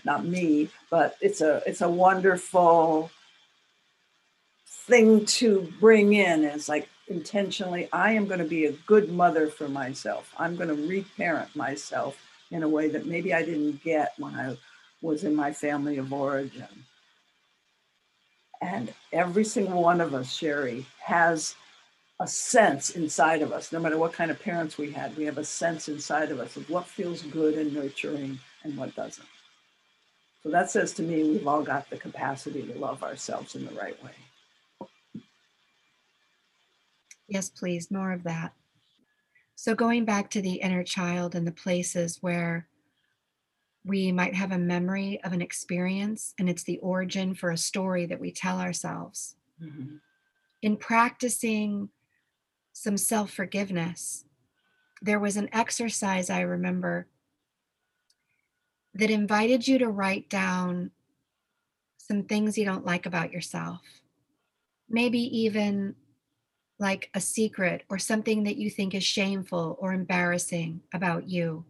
[0.04, 3.12] not me, but it's a it's a wonderful
[4.66, 9.46] thing to bring in as like intentionally i am going to be a good mother
[9.46, 12.16] for myself i'm going to reparent myself
[12.50, 14.56] in a way that maybe i didn't get when i
[15.00, 16.66] was in my family of origin
[18.60, 21.54] and every single one of us sherry has
[22.22, 25.38] a sense inside of us no matter what kind of parents we had we have
[25.38, 29.28] a sense inside of us of what feels good and nurturing and what doesn't
[30.42, 33.74] so that says to me we've all got the capacity to love ourselves in the
[33.74, 34.12] right way
[37.32, 38.52] Yes, please, more of that.
[39.54, 42.68] So, going back to the inner child and the places where
[43.86, 48.04] we might have a memory of an experience and it's the origin for a story
[48.04, 49.36] that we tell ourselves.
[49.62, 50.00] Mhm.
[50.60, 51.88] In practicing
[52.72, 54.24] some self forgiveness,
[55.00, 57.06] there was an exercise I remember
[58.94, 60.90] that invited you to write down
[61.96, 63.80] some things you don't like about yourself.
[64.88, 65.94] Maybe even
[66.78, 71.64] like a secret or something that you think is shameful or embarrassing about you.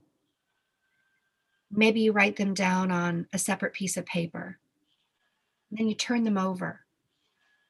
[1.70, 4.58] Maybe you write them down on a separate piece of paper.
[5.70, 6.80] Then you turn them over.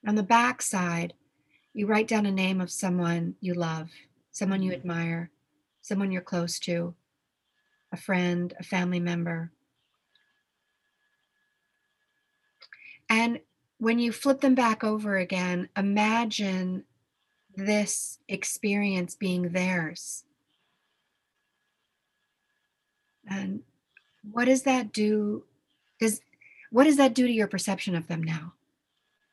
[0.06, 1.14] On the back side,
[1.74, 3.90] you write down a name of someone you love,
[4.30, 4.76] someone you Mhm.
[4.76, 5.30] admire,
[5.80, 6.94] someone you're close to,
[7.92, 9.52] a friend, a family member.
[13.08, 13.40] And
[13.78, 16.84] when you flip them back over again, imagine
[17.56, 20.24] this experience being theirs.
[23.28, 23.62] And
[24.30, 25.44] what does that do?
[26.00, 26.20] Does
[26.70, 28.54] what does that do to your perception of them now?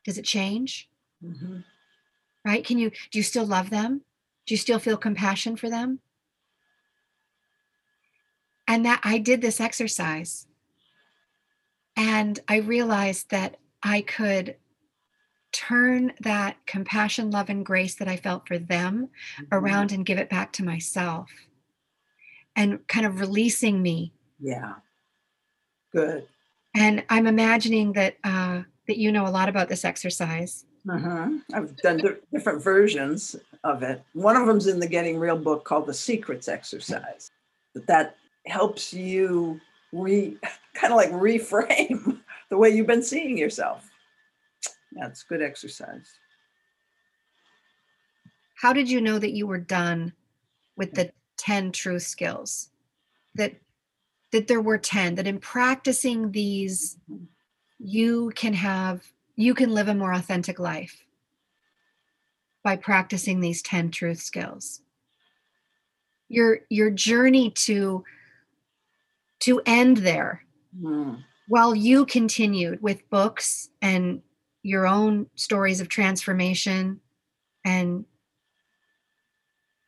[0.04, 0.88] Does it change?
[1.22, 1.64] Mhm.
[2.44, 2.64] Right?
[2.64, 4.02] Can you do you still love them?
[4.46, 6.00] Do you still feel compassion for them?
[8.66, 10.46] And that I did this exercise
[11.96, 14.56] and I realized that I could
[15.52, 19.08] turn that compassion, love, and grace that I felt for them
[19.38, 19.48] Mhm.
[19.50, 21.30] around and give it back to myself
[22.54, 24.12] and kind of releasing me.
[24.38, 24.76] Yeah.
[25.92, 26.28] Good.
[26.74, 30.64] And I'm imagining that uh, that you know a lot about this exercise.
[30.88, 31.30] Uh-huh.
[31.52, 34.02] I've done di- different versions of it.
[34.14, 37.30] One of them's in the Getting Real book called the Secrets Exercise.
[37.74, 38.16] But that
[38.46, 39.60] helps you
[39.92, 40.36] re
[40.74, 43.88] kind of like reframe the way you've been seeing yourself.
[44.96, 46.08] Yeah, it's good exercise.
[48.56, 50.12] How did you know that you were done
[50.76, 52.70] with the 10 truth skills?
[53.34, 53.54] That
[54.32, 56.98] that there were 10, that in practicing these,
[57.78, 59.04] you can have,
[59.40, 61.04] you can live a more authentic life
[62.62, 64.82] by practicing these 10 truth skills.
[66.28, 68.04] Your your journey to
[69.40, 70.44] to end there
[70.78, 71.14] Hmm.
[71.48, 74.22] while you continued with books and
[74.62, 77.00] your own stories of transformation
[77.64, 78.04] and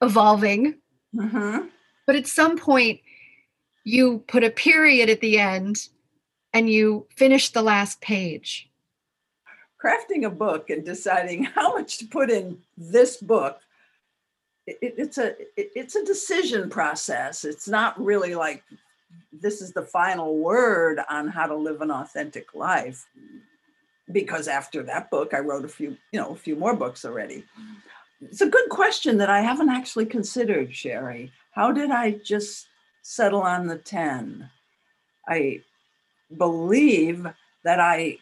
[0.00, 0.78] evolving.
[1.14, 1.66] Mm-hmm.
[2.06, 3.00] But at some point,
[3.84, 5.88] you put a period at the end
[6.52, 8.68] and you finish the last page.
[9.82, 13.60] Crafting a book and deciding how much to put in this book
[14.66, 17.44] it, it's a it, it's a decision process.
[17.44, 18.62] It's not really like
[19.32, 23.06] this is the final word on how to live an authentic life
[24.10, 27.44] because after that book i wrote a few you know a few more books already.
[28.20, 31.32] It's a good question that i haven't actually considered sherry.
[31.52, 32.66] How did i just
[33.02, 34.48] settle on the 10
[35.28, 35.60] i
[36.38, 37.26] believe
[37.64, 38.16] that i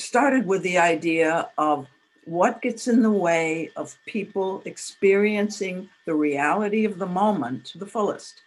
[0.00, 1.86] started with the idea of
[2.24, 7.86] what gets in the way of people experiencing the reality of the moment to the
[7.86, 8.42] fullest?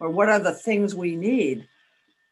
[0.00, 1.66] Or what are the things we need?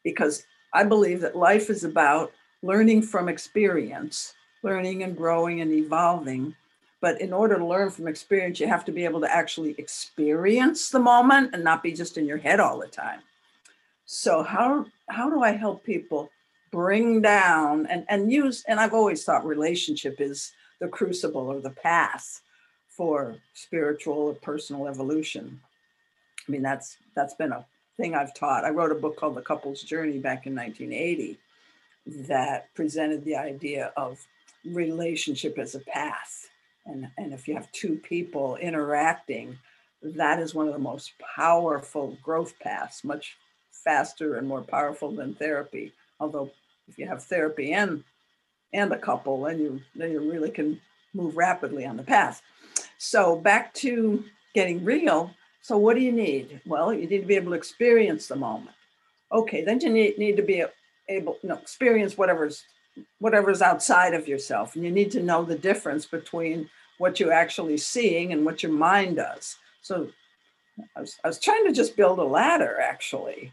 [0.03, 6.55] Because I believe that life is about learning from experience, learning and growing and evolving.
[7.01, 10.89] But in order to learn from experience, you have to be able to actually experience
[10.89, 13.21] the moment and not be just in your head all the time.
[14.05, 16.29] So how how do I help people
[16.75, 20.51] bring down and, and use, and I've always thought relationship is
[20.81, 22.41] the crucible or the path
[22.89, 25.61] for spiritual or personal evolution.
[26.45, 27.65] I mean, that's that's been a
[27.95, 28.65] thing I've taught.
[28.65, 31.39] I wrote a book called The Couple's Journey back in 1980
[32.27, 34.19] that presented the idea of
[34.65, 36.49] relationship as a path.
[36.85, 39.57] And, and if you have two people interacting,
[40.03, 43.37] that is one of the most powerful growth paths, much
[43.71, 45.93] faster and more powerful than therapy.
[46.19, 46.51] Although
[46.87, 48.03] if you have therapy and
[48.73, 50.79] and a couple, then you then you really can
[51.13, 52.41] move rapidly on the path.
[52.97, 54.23] So back to
[54.53, 55.31] getting real.
[55.61, 56.61] So what do you need?
[56.65, 58.75] Well, you need to be able to experience the moment.
[59.31, 60.63] Okay, then you need, need to be
[61.09, 62.63] able, you know, experience whatever's
[63.19, 64.75] whatever's outside of yourself.
[64.75, 68.71] And you need to know the difference between what you're actually seeing and what your
[68.71, 69.57] mind does.
[69.81, 70.09] So
[70.95, 73.51] I was, I was trying to just build a ladder actually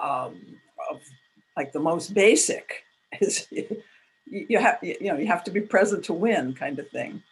[0.00, 0.40] um,
[0.90, 1.00] of
[1.56, 2.84] like the most basic
[3.20, 3.46] is
[4.32, 7.22] you have you know you have to be present to win kind of thing.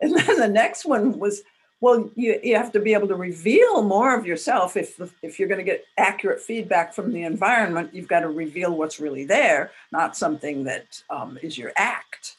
[0.00, 1.42] And then the next one was
[1.80, 4.76] well you, you have to be able to reveal more of yourself.
[4.76, 8.76] If if you're going to get accurate feedback from the environment you've got to reveal
[8.76, 12.36] what's really there not something that um, is your act.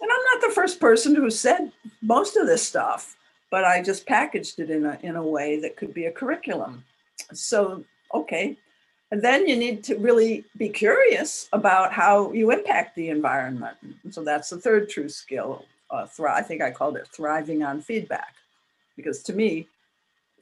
[0.00, 1.72] And i'm not the first person who said
[2.02, 3.16] most of this stuff
[3.50, 6.84] but i just packaged it in a in a way that could be a curriculum.
[7.32, 7.84] So
[8.14, 8.58] okay
[9.10, 13.76] and then you need to really be curious about how you impact the environment.
[14.10, 15.64] so that's the third truth skill.
[15.90, 18.34] Uh, I think I called it thriving on feedback,
[18.96, 19.66] because to me,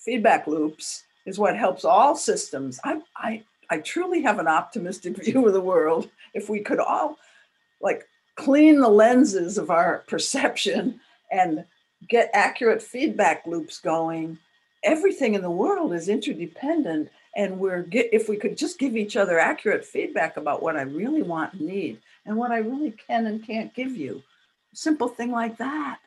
[0.00, 2.80] feedback loops is what helps all systems.
[2.82, 6.08] I, I, I truly have an optimistic view of the world.
[6.34, 7.18] If we could all
[7.80, 11.00] like clean the lenses of our perception
[11.30, 11.64] and
[12.08, 14.38] get accurate feedback loops going,
[14.82, 19.16] everything in the world is interdependent and we're get, if we could just give each
[19.16, 23.26] other accurate feedback about what I really want and need and what I really can
[23.26, 24.22] and can't give you.
[24.72, 25.98] Simple thing like that.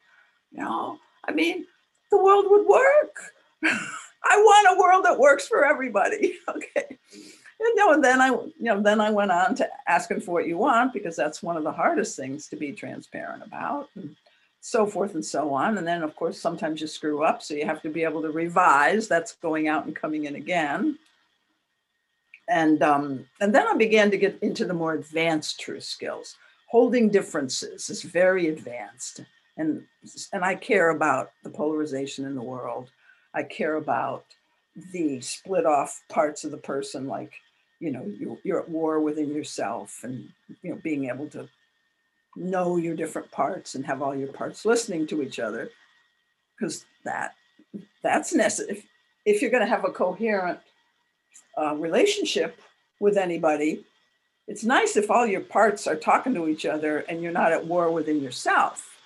[0.52, 1.66] You know, I mean,
[2.10, 3.34] the world would work.
[3.64, 6.38] I want a world that works for everybody.
[6.50, 6.98] Okay.
[7.62, 10.32] And, you know, and then I, you know, then I went on to asking for
[10.32, 13.90] what you want because that's one of the hardest things to be transparent about.
[13.96, 14.16] And,
[14.62, 15.78] so forth and so on.
[15.78, 18.30] And then, of course, sometimes you screw up, so you have to be able to
[18.30, 19.08] revise.
[19.08, 20.98] That's going out and coming in again
[22.50, 26.36] and um, and then I began to get into the more advanced truth skills.
[26.68, 29.22] Holding differences is very advanced,
[29.58, 29.84] and
[30.34, 32.90] and I care about the polarization in the world.
[33.34, 34.26] I care about
[34.92, 37.34] the split off parts of the person, like
[37.80, 40.30] you know you're, you're at war within yourself, and
[40.64, 41.48] you know being able to
[42.36, 45.70] know your different parts and have all your parts listening to each other,
[46.58, 47.36] because that
[48.02, 48.78] that's necessary.
[48.78, 48.86] If,
[49.26, 50.60] if you're going to have a coherent
[51.58, 52.60] uh, relationship
[53.00, 53.86] with anybody,
[54.48, 57.66] it's nice if all your parts are talking to each other and you're not at
[57.68, 58.98] war within yourself.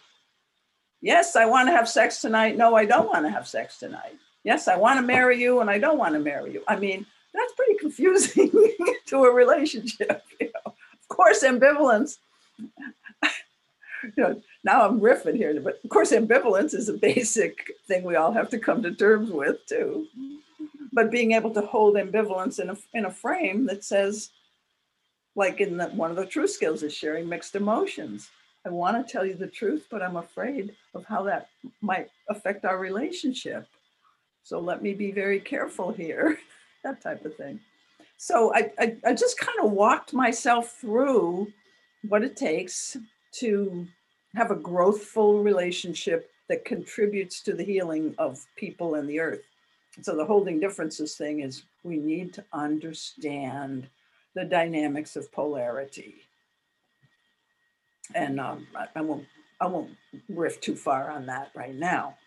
[1.02, 2.56] Yes, I want to have sex tonight.
[2.56, 4.16] No, I don't want to have sex tonight.
[4.46, 6.64] Yes, I want to marry you and I don't want to marry you.
[6.66, 8.52] I mean, that's pretty confusing
[9.08, 10.24] to a relationship.
[10.40, 10.74] You know?
[10.74, 12.18] Of course, ambivalence.
[12.60, 18.16] you know, now I'm riffing here, but of course, ambivalence is a basic thing we
[18.16, 20.08] all have to come to terms with too
[20.94, 24.30] but being able to hold ambivalence in a, in a frame that says,
[25.36, 28.30] like in the, one of the truth skills is sharing mixed emotions.
[28.66, 31.50] I want to tell you the truth, but I'm afraid of how that
[31.82, 33.68] might affect our relationship.
[34.44, 36.38] So let me be very careful here,
[36.84, 37.60] that type of thing.
[38.18, 41.52] so I, I, I just kind of walked myself through
[42.08, 42.96] what it takes
[43.40, 43.88] to
[44.36, 49.42] have a growthful relationship that contributes to the healing of people and the earth.
[50.02, 53.88] So the holding differences thing is we need to understand
[54.34, 56.16] the dynamics of polarity.
[58.16, 59.26] And um, I, I won't
[59.62, 59.92] I won't
[60.30, 62.18] riff too far on that right now.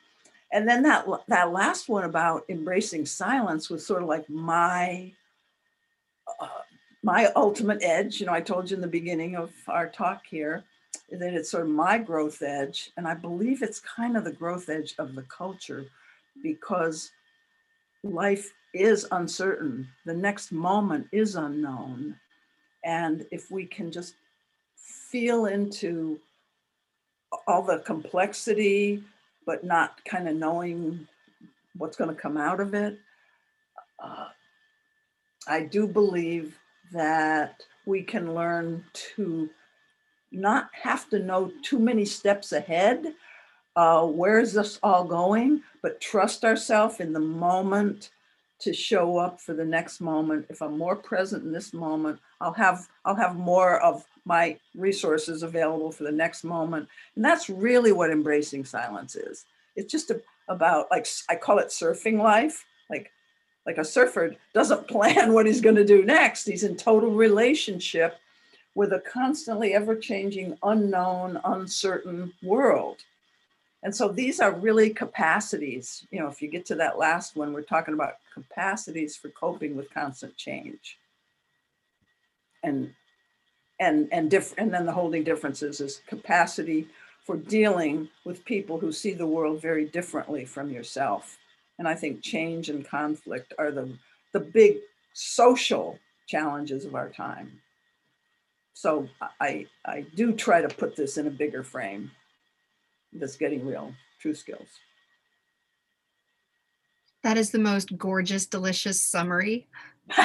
[0.52, 5.12] And then that that last one about embracing silence was sort of like my
[6.40, 6.48] uh,
[7.02, 8.20] my ultimate edge.
[8.20, 10.64] You know, I told you in the beginning of our talk here
[11.10, 14.68] that it's sort of my growth edge, and I believe it's kind of the growth
[14.68, 15.86] edge of the culture
[16.42, 17.10] because
[18.10, 19.88] life is uncertain.
[20.04, 22.16] The next moment is unknown,
[22.84, 24.14] and if we can just
[24.76, 26.20] feel into
[27.46, 29.02] all the complexity,
[29.46, 31.06] but not kind of knowing
[31.76, 32.98] what's going to come out of it.
[34.02, 34.28] Uh,
[35.48, 36.58] I do believe
[36.92, 38.84] that we can learn
[39.14, 39.48] to
[40.32, 43.14] not have to know too many steps ahead.
[43.76, 45.62] Uh, where is this all going?
[45.82, 48.10] But trust ourselves in the moment
[48.58, 50.46] to show up for the next moment.
[50.48, 55.42] If I'm more present in this moment, I'll have I'll have more of my resources
[55.42, 56.88] available for the next moment.
[57.14, 59.44] And that's really what embracing silence is.
[59.76, 62.64] It's just a, about like I call it surfing life.
[62.88, 63.12] Like
[63.66, 66.46] like a surfer doesn't plan what he's going to do next.
[66.46, 68.18] He's in total relationship
[68.74, 72.98] with a constantly ever-changing, unknown, uncertain world.
[73.82, 76.06] And so these are really capacities.
[76.10, 79.76] You know, if you get to that last one, we're talking about capacities for coping
[79.76, 80.98] with constant change.
[82.62, 82.92] And
[83.78, 86.88] and and diff- and then the holding differences is capacity
[87.24, 91.36] for dealing with people who see the world very differently from yourself.
[91.78, 93.96] And I think change and conflict are the
[94.32, 94.78] the big
[95.12, 97.60] social challenges of our time.
[98.72, 99.08] So
[99.40, 102.10] I I do try to put this in a bigger frame
[103.20, 104.68] that's getting real, truth skills.
[107.22, 109.66] That is the most gorgeous, delicious summary.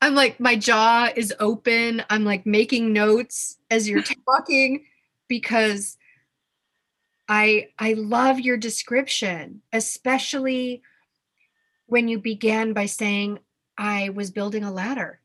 [0.00, 2.02] I'm like, my jaw is open.
[2.08, 4.84] I'm like making notes as you're talking
[5.28, 5.98] because
[7.28, 10.82] I I love your description, especially
[11.86, 13.40] when you began by saying
[13.76, 15.20] I was building a ladder.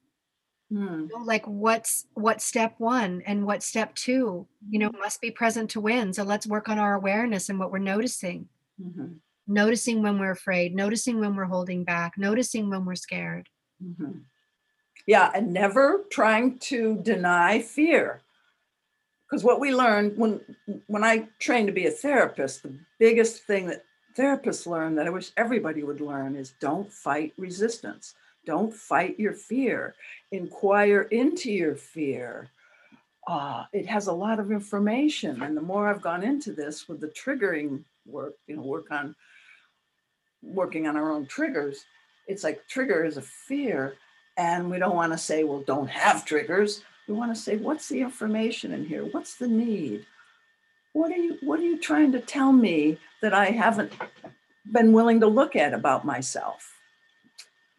[0.71, 1.05] Hmm.
[1.25, 5.81] like what's what step one and what step two you know must be present to
[5.81, 8.47] win so let's work on our awareness and what we're noticing
[8.81, 9.13] mm-hmm.
[9.45, 13.49] noticing when we're afraid noticing when we're holding back noticing when we're scared
[13.83, 14.19] mm-hmm.
[15.05, 18.21] yeah and never trying to deny fear
[19.29, 20.39] because what we learned when
[20.87, 23.83] when i trained to be a therapist the biggest thing that
[24.17, 28.15] therapists learn that i wish everybody would learn is don't fight resistance
[28.45, 29.95] don't fight your fear.
[30.31, 32.49] Inquire into your fear.
[33.27, 35.41] Uh, it has a lot of information.
[35.43, 39.15] And the more I've gone into this with the triggering work, you know, work on
[40.41, 41.85] working on our own triggers,
[42.27, 43.95] it's like trigger is a fear.
[44.35, 46.83] And we don't want to say, well, don't have triggers.
[47.07, 49.05] We want to say, what's the information in here?
[49.05, 50.05] What's the need?
[50.93, 53.93] What are you what are you trying to tell me that I haven't
[54.71, 56.72] been willing to look at about myself?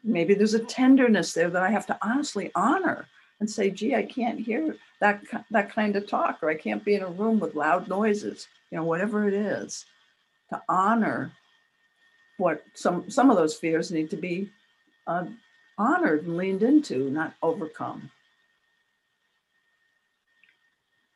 [0.05, 3.07] Maybe there's a tenderness there that I have to honestly honor
[3.41, 6.95] and say, gee, I can't hear that, that kind of talk, or I can't be
[6.95, 9.85] in a room with loud noises, you know, whatever it is,
[10.51, 11.33] to honor
[12.37, 14.51] what some, some of those fears need to be
[15.07, 15.25] uh,
[15.79, 18.11] honored and leaned into, not overcome.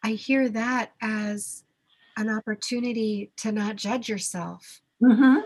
[0.02, 1.64] I hear that as
[2.16, 4.80] an opportunity to not judge yourself.
[5.02, 5.40] Mm-hmm.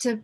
[0.00, 0.22] To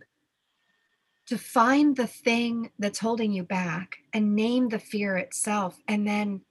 [1.31, 6.41] to find the thing that's holding you back and name the fear itself and then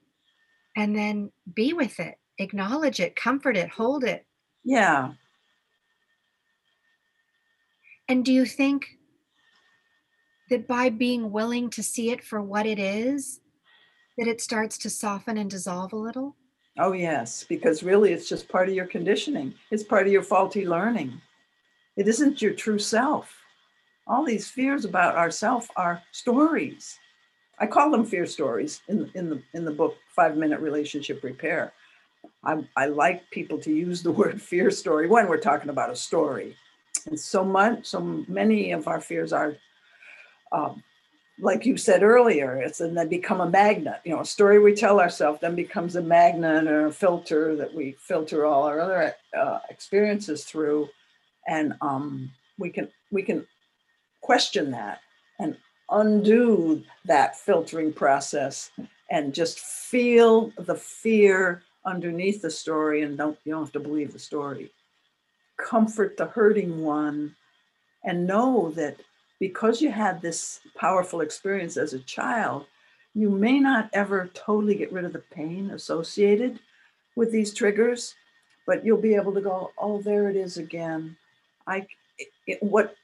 [0.75, 4.25] and then be with it acknowledge it comfort it hold it.
[4.65, 5.13] Yeah.
[8.09, 8.87] And do you think
[10.49, 13.41] that by being willing to see it for what it is
[14.17, 16.37] that it starts to soften and dissolve a little?
[16.79, 19.53] Oh yes because really it's just part of your conditioning.
[19.71, 21.21] It's part of your faulty learning.
[21.99, 23.40] It isn't your true self
[24.07, 26.99] all these fears about ourself are stories.
[27.59, 31.73] I call them fear stories in, in the in the book Five Minute Relationship Repair.
[32.43, 35.97] I, I like people to use the word fear story when we're talking about a
[35.97, 36.57] story.
[37.07, 39.57] And so much, so many of our fears are,
[40.53, 40.83] um,
[41.39, 44.01] like you said earlier, it's and they become a magnet.
[44.05, 47.73] You know, a story we tell ourselves then becomes a magnet or a filter that
[47.73, 50.89] we filter all our other uh, experiences through,
[51.49, 53.47] and um, we can we can
[54.21, 55.01] question that
[55.39, 55.57] and
[55.91, 58.71] undo that filtering process
[59.11, 64.13] and just feel the fear underneath the story and don't you don't have to believe
[64.13, 64.71] the story.
[65.57, 67.35] Comfort the hurting one
[68.05, 68.97] and know that
[69.39, 72.67] because you had this powerful experience as a child
[73.15, 76.61] you may not ever totally get rid of the pain associated
[77.17, 78.15] with these triggers
[78.67, 81.17] but you'll be able to go oh there it is again.
[81.67, 81.87] I
[82.47, 82.95] it, what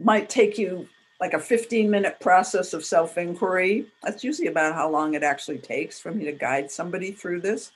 [0.00, 0.88] might take you
[1.20, 3.86] like a 15 minute process of self inquiry.
[4.02, 7.72] That's usually about how long it actually takes for me to guide somebody through this.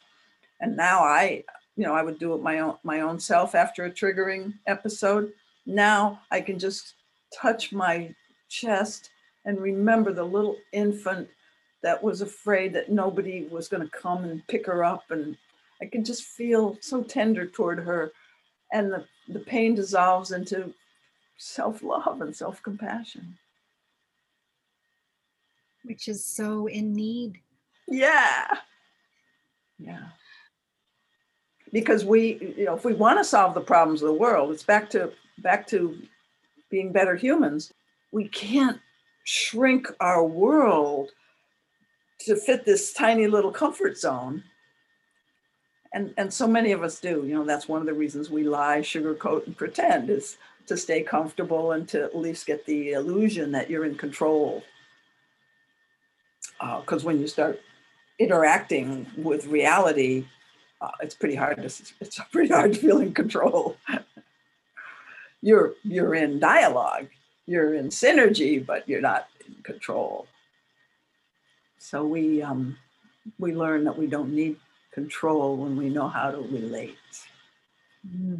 [0.60, 1.44] And now I,
[1.76, 5.32] you know, I would do it my own my own self after a triggering episode.
[5.66, 6.94] Now I can just
[7.38, 8.14] touch my
[8.48, 9.10] chest
[9.44, 11.28] and remember the little infant
[11.82, 15.36] that was afraid that nobody was going to come and pick her up and
[15.82, 18.12] I can just feel so tender toward her
[18.72, 20.72] and the, the pain dissolves into
[21.36, 23.38] self love and self compassion.
[25.84, 27.40] Which is so in need.
[27.86, 28.46] Yeah.
[29.78, 30.08] Yeah.
[31.72, 34.62] Because we, you know, if we want to solve the problems of the world, it's
[34.62, 35.98] back to back to
[36.70, 37.72] being better humans.
[38.12, 38.80] We can't
[39.24, 41.10] shrink our world
[42.20, 44.42] to fit this tiny little comfort zone.
[45.92, 47.24] And, and so many of us do.
[47.26, 50.36] You know, that's one of the reasons we lie, sugarcoat, and pretend is
[50.66, 54.62] to stay comfortable and to at least get the illusion that you're in control.
[56.60, 57.60] Because uh, when you start
[58.18, 60.26] interacting with reality,
[60.80, 63.76] uh, it's pretty hard to it's pretty hard to feel in control.
[65.42, 67.08] you're you're in dialogue,
[67.46, 70.26] you're in synergy, but you're not in control.
[71.78, 72.78] So we um,
[73.38, 74.56] we learn that we don't need
[74.92, 76.96] control when we know how to relate.
[78.06, 78.36] Mm-hmm.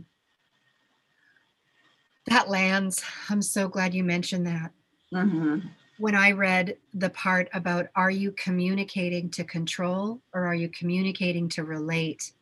[2.27, 3.03] That lands.
[3.29, 4.73] I'm so glad you mentioned that.
[5.13, 5.69] Mm-hmm.
[5.99, 11.49] When I read the part about are you communicating to control or are you communicating
[11.51, 12.33] to relate,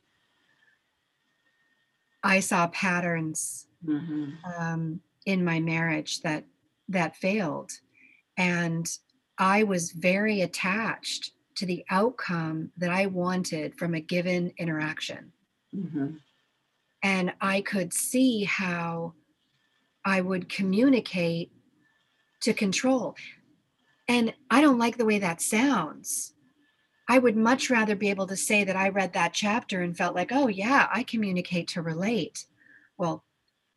[2.23, 4.31] I saw patterns mm-hmm.
[4.57, 6.45] um, in my marriage that
[6.89, 7.73] that failed,
[8.37, 8.89] and
[9.39, 15.33] I was very attached to the outcome that I wanted from a given interaction.
[15.75, 16.17] Mm-hmm.
[17.03, 19.15] And I could see how
[20.05, 21.53] I would communicate
[22.43, 23.17] to control.
[24.09, 26.35] And I don't like the way that sounds.
[27.09, 30.15] I would much rather be able to say that I read that chapter and felt
[30.15, 32.47] like, oh, yeah, I communicate to relate.
[32.97, 33.25] Well,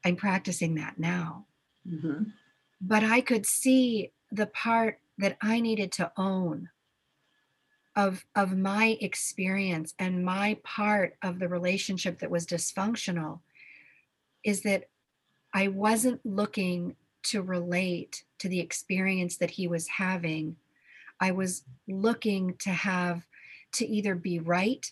[0.04, 1.46] I'm practicing that now.
[1.88, 2.24] Mm-hmm.
[2.82, 6.70] But I could see the part that I needed to own
[7.96, 13.40] of, of my experience and my part of the relationship that was dysfunctional
[14.44, 14.90] is that
[15.56, 20.58] I wasn't looking to relate to the experience that he was having.
[21.22, 23.26] I was looking to have
[23.76, 24.86] to either be right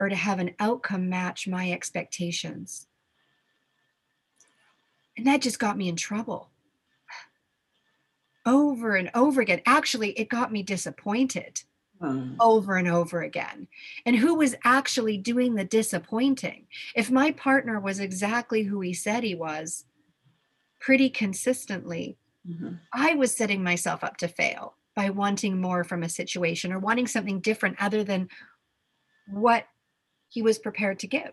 [0.00, 2.88] or to have an outcome match my expectations.
[5.16, 6.50] And that just got me in trouble
[8.44, 9.62] over and over again.
[9.66, 11.62] Actually, it got me disappointed
[12.00, 12.32] hmm.
[12.40, 13.68] over and over again.
[14.04, 16.66] And who was actually doing the disappointing?
[16.96, 19.84] If my partner was exactly who he said he was,
[20.80, 22.16] pretty consistently,
[22.48, 22.74] mm-hmm.
[22.92, 27.06] I was setting myself up to fail by wanting more from a situation or wanting
[27.06, 28.28] something different other than
[29.28, 29.66] what
[30.28, 31.32] he was prepared to give.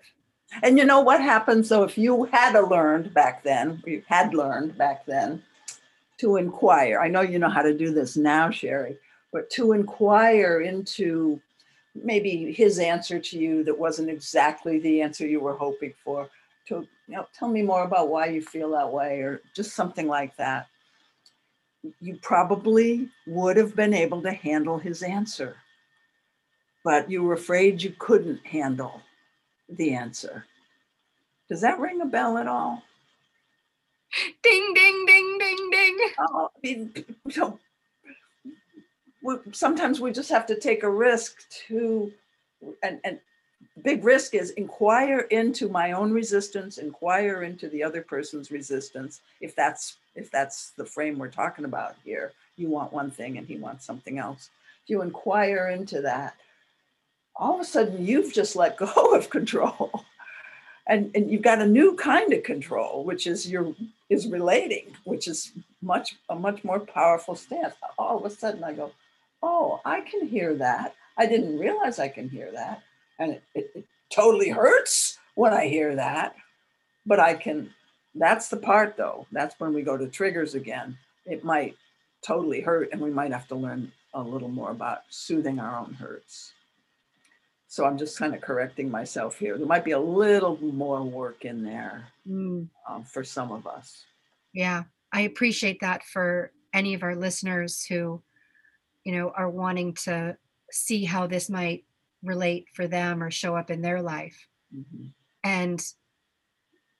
[0.63, 4.77] And you know what happens So if you had learned back then, you had learned
[4.77, 5.41] back then
[6.19, 6.99] to inquire.
[6.99, 8.97] I know you know how to do this now, Sherry,
[9.33, 11.41] but to inquire into
[11.95, 16.29] maybe his answer to you that wasn't exactly the answer you were hoping for
[16.67, 20.07] to you know tell me more about why you feel that way or just something
[20.07, 20.67] like that.
[22.01, 25.57] You probably would have been able to handle his answer
[26.85, 29.01] but you were afraid you couldn't handle
[29.67, 30.45] the answer.
[31.49, 32.83] Does that ring a bell at all?
[34.43, 35.97] Ding ding ding ding ding.
[36.19, 37.05] Oh, I mean,
[39.23, 42.13] we, sometimes we just have to take a risk to
[42.83, 43.19] and and
[43.83, 49.21] big risk is inquire into my own resistance inquire into the other person's resistance.
[49.41, 53.45] If that's if that's the frame we're talking about here you want one thing and
[53.45, 54.49] he wants something else.
[54.83, 56.35] If you inquire into that
[57.35, 60.05] all of a sudden you've just let go of control.
[60.87, 63.75] And, and you've got a new kind of control which is your
[64.09, 65.51] is relating which is
[65.81, 67.75] much a much more powerful stance.
[67.97, 68.91] All of a sudden i go
[69.43, 70.95] oh i can hear that.
[71.17, 72.81] I didn't realize i can hear that
[73.19, 76.35] and it, it, it totally hurts when I hear that.
[77.05, 77.71] But I can,
[78.13, 79.27] that's the part though.
[79.31, 80.97] That's when we go to triggers again.
[81.25, 81.75] it might
[82.21, 85.93] totally hurt and we might have to learn a little more about soothing our own
[85.93, 86.53] hurts.
[87.67, 89.57] So I'm just kind of correcting myself here.
[89.57, 94.03] There might be a little more work in there Mm, um, for some of us.
[94.53, 98.21] yeah, I appreciate that for any of our listeners who,
[99.03, 100.37] you know, are wanting to
[100.71, 101.83] see how this might
[102.25, 104.47] relate for them or show up in their life.
[104.73, 105.13] Mhm.
[105.43, 105.93] And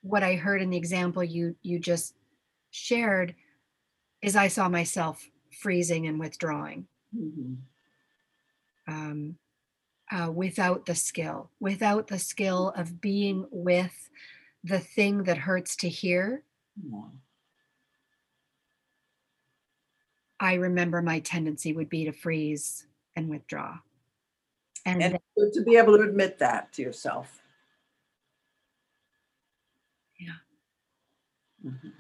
[0.01, 2.15] what I heard in the example you you just
[2.71, 3.35] shared
[4.21, 6.87] is I saw myself freezing and withdrawing.
[7.15, 7.57] Mhm.
[8.87, 9.39] um,
[10.11, 14.09] uh, without the skill, without the skill of being with
[14.63, 16.43] the thing that hurts to hear.
[16.75, 17.09] Yeah.
[20.39, 23.79] I remember my tendency would be to freeze and withdraw.
[24.85, 27.41] And, And th- good to be able to admit that to yourself.
[30.19, 30.35] Yeah.
[31.65, 31.93] Mhm.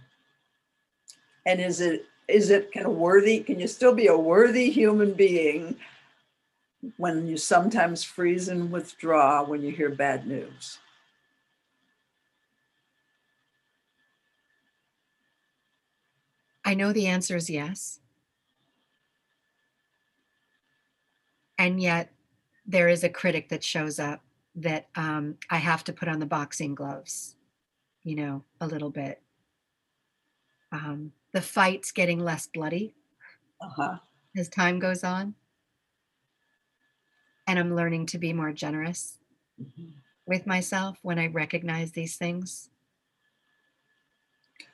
[1.45, 3.41] And is it is it kind of worthy?
[3.41, 5.77] Can you still be a worthy human being
[6.97, 10.79] when you sometimes freeze and withdraw when you hear bad news?
[16.63, 17.99] I know the answer is yes.
[21.57, 22.11] And yet,
[22.65, 24.21] there is a critic that shows up
[24.55, 27.35] that um, I have to put on the boxing gloves,
[28.03, 29.21] you know, a little bit.
[30.71, 32.95] Um, the fight's getting less bloody
[33.61, 33.97] Uh-huh.
[34.37, 35.35] as time goes on.
[37.47, 39.19] And I'm learning to be more generous
[39.61, 39.93] Mhm.
[40.25, 42.69] with myself when I recognize these things.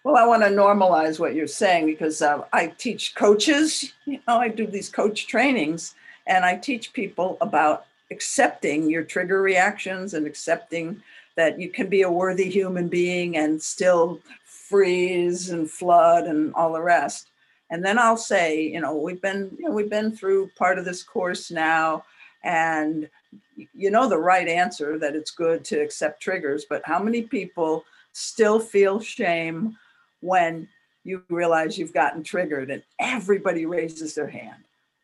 [0.04, 3.94] Well, I want to normalize what you're saying because uh, I teach coaches.
[4.06, 5.96] You know, I do these coach trainings,
[6.28, 11.02] and I teach people about accepting your trigger reactions and accepting
[11.36, 16.74] that you can be a worthy human being and still freeze and flood and all
[16.74, 17.28] the rest.
[17.70, 20.86] And then I'll say, you know, we've been, you know, we've been through part of
[20.86, 22.04] this course now,
[22.44, 23.10] and
[23.74, 26.66] you know the right answer that it's good to accept triggers.
[26.70, 29.78] But how many people still feel shame
[30.20, 30.68] when
[31.04, 34.64] you realize you've gotten triggered and everybody raises their hand.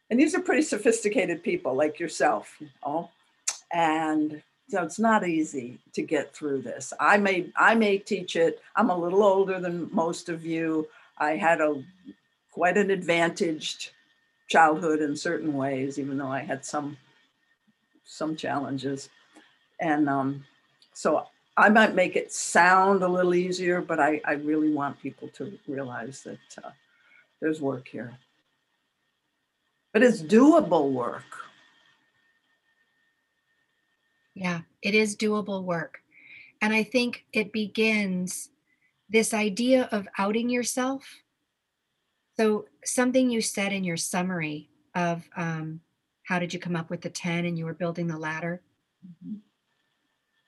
[0.10, 3.10] And these are pretty sophisticated people like yourself, you know.
[3.72, 6.94] And so it's not easy to get through this.
[7.00, 8.62] I may I may teach it.
[8.76, 10.88] I'm a little older than most of you.
[11.18, 11.84] I had a
[12.52, 13.92] quite an advantaged
[14.48, 16.98] childhood in certain ways, even though I had some
[18.06, 19.10] some challenges.
[19.80, 20.46] And um,
[20.94, 21.28] so
[21.58, 25.58] I might make it sound a little easier, but I, I really want people to
[25.68, 26.72] realize that uh,
[27.42, 28.18] there's work here.
[29.94, 31.24] But it's doable work.
[34.36, 36.00] Yeah, it is doable work.
[36.62, 38.50] And I think it begins
[39.10, 41.04] this idea of outing yourself.
[42.36, 45.82] So, something you said in your summary of um,
[46.24, 48.62] how did you come up with the 10 and you were building the ladder?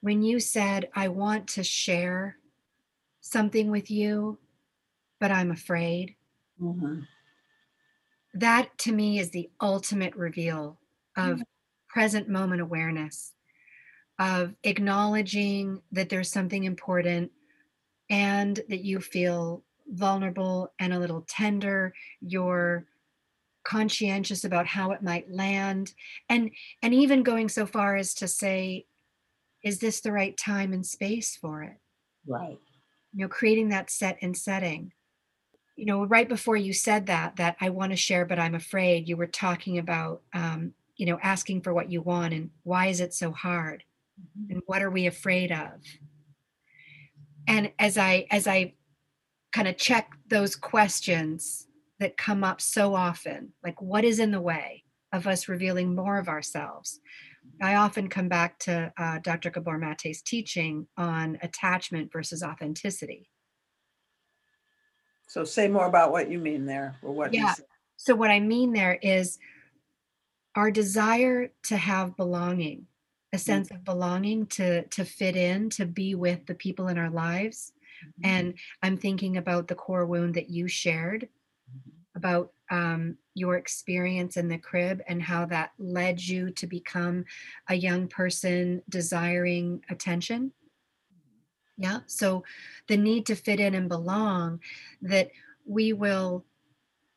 [0.02, 2.38] When you said, I want to share
[3.22, 4.38] something with you,
[5.20, 6.16] but I'm afraid,
[6.62, 7.08] Mhm.
[8.34, 10.78] That to me is the ultimate reveal
[11.18, 11.42] of mm-hmm.
[11.88, 13.34] present moment awareness
[14.20, 17.32] of acknowledging that there's something important
[18.10, 21.94] and that you feel vulnerable and a little tender.
[22.20, 22.86] You're
[23.64, 25.94] conscientious about how it might land.
[26.28, 26.52] And
[26.82, 28.86] and even going so far as to say
[29.64, 31.78] is this the right time and space for it?
[32.28, 32.60] Right.
[33.14, 34.92] you know creating that set and setting
[35.80, 39.08] you know right before you said that that i want to share but i'm afraid
[39.08, 43.00] you were talking about um, you know asking for what you want and why is
[43.00, 43.84] it so hard?
[44.50, 45.82] And what are we afraid of?
[47.48, 48.74] And as i as i
[49.54, 51.68] kind of check those questions
[52.00, 56.20] that come up so often like what is in the way of us revealing more
[56.20, 57.00] of ourselves?
[57.62, 63.30] I often come back to uh, dr gabor mate's teaching on attachment versus authenticity
[65.30, 67.54] So say more about what you mean there or what you Yeah.
[67.54, 67.66] said.
[67.98, 69.38] So, what I mean there is
[70.56, 72.88] our desire to have belonging,
[73.32, 73.76] a sense mm.
[73.76, 77.74] of belonging, to, to fit in, to be with the people in our lives.
[78.04, 78.26] Mm-hmm.
[78.26, 81.30] And I'm thinking about the core wound that you shared
[81.70, 82.18] mm-hmm.
[82.18, 87.26] about um, your experience in the crib and how that led you to become
[87.68, 90.54] a young person desiring attention.
[91.80, 92.02] Yeah.
[92.08, 92.44] So
[92.88, 94.60] the need to fit in and belong,
[95.02, 95.32] that
[95.66, 96.46] we will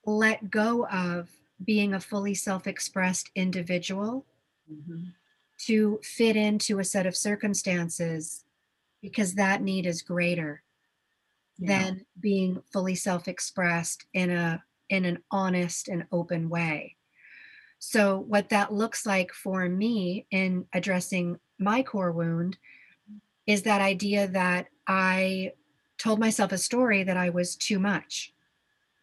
[0.06, 1.30] let go of
[1.62, 4.24] being a fully self expressed individual
[4.70, 5.14] Mhm.
[5.66, 8.44] to fit into a set of circumstances
[9.00, 10.62] because that need is greater
[11.58, 11.90] Yeah.
[11.90, 16.96] than being fully self expressed in a in an honest and open way.
[17.80, 22.58] So, what that looks like for me in addressing my core wound
[23.46, 25.52] is that idea that I
[25.98, 28.32] told myself a story that I was too much.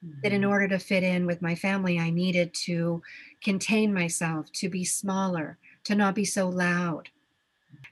[0.06, 0.20] Mm-hmm.
[0.24, 0.50] That in mm-hmm.
[0.50, 3.02] order to fit in with my family, I needed to
[3.44, 7.10] contain myself, to be smaller, to not be so loud.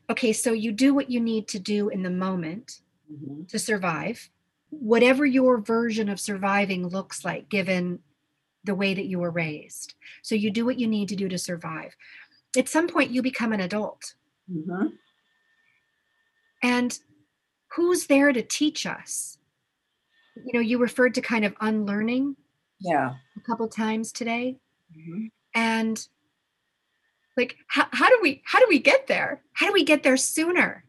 [0.10, 2.80] Okay, so you do what you need to do in the moment
[3.12, 3.44] mm-hmm.
[3.46, 4.30] to survive,
[4.70, 8.00] whatever your version of surviving looks like, given
[8.64, 9.94] the way that you were raised.
[10.22, 11.96] So you do what you need to do to survive.
[12.58, 14.16] At some point, you become an adult.
[14.52, 14.88] Mm-hmm.
[16.62, 16.98] And
[17.76, 19.38] who's there to teach us?
[20.36, 22.36] You know, you referred to kind of unlearning.
[22.80, 23.16] Yeah.
[23.36, 24.58] A couple times today.
[24.96, 25.26] Mm-hmm.
[25.56, 26.08] And
[27.36, 29.42] like how, how do we how do we get there?
[29.54, 30.84] How do we get there sooner?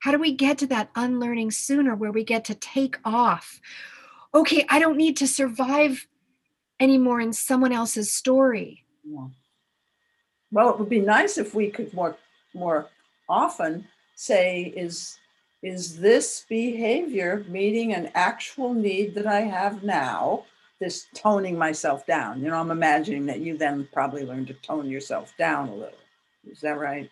[0.00, 3.60] How do we get to that unlearning sooner where we get to take off?
[4.34, 6.06] Okay, I don't need to survive
[6.78, 8.84] anymore in someone else's story.
[9.02, 9.28] Yeah.
[10.50, 12.16] Well, it would be nice if we could more
[12.54, 12.88] more
[13.28, 15.18] often say is
[15.62, 20.44] is this behavior meeting an actual need that I have now?
[20.78, 22.42] This toning myself down.
[22.42, 25.98] You know, I'm imagining that you then probably learned to tone yourself down a little.
[26.46, 27.08] Is that right?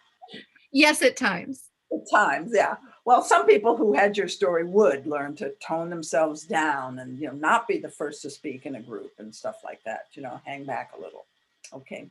[0.71, 1.71] Yes, at times.
[1.91, 2.77] At times, yeah.
[3.05, 7.29] Well, some people who had your story would learn to tone themselves down and you
[7.29, 10.07] know not be the first to speak in a group and stuff like that.
[10.13, 11.25] You know, hang back a little.
[11.73, 12.11] Okay,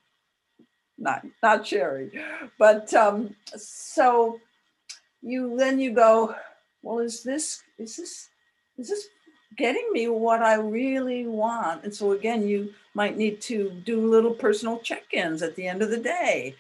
[0.98, 2.12] not not Sherry,
[2.58, 4.39] but um, so
[5.22, 6.36] you then you go,
[6.82, 8.30] well, is this is this
[8.78, 9.07] is this
[9.57, 11.84] getting me what I really want?
[11.84, 15.89] And so again, you might need to do little personal check-ins at the end of
[15.89, 16.55] the day.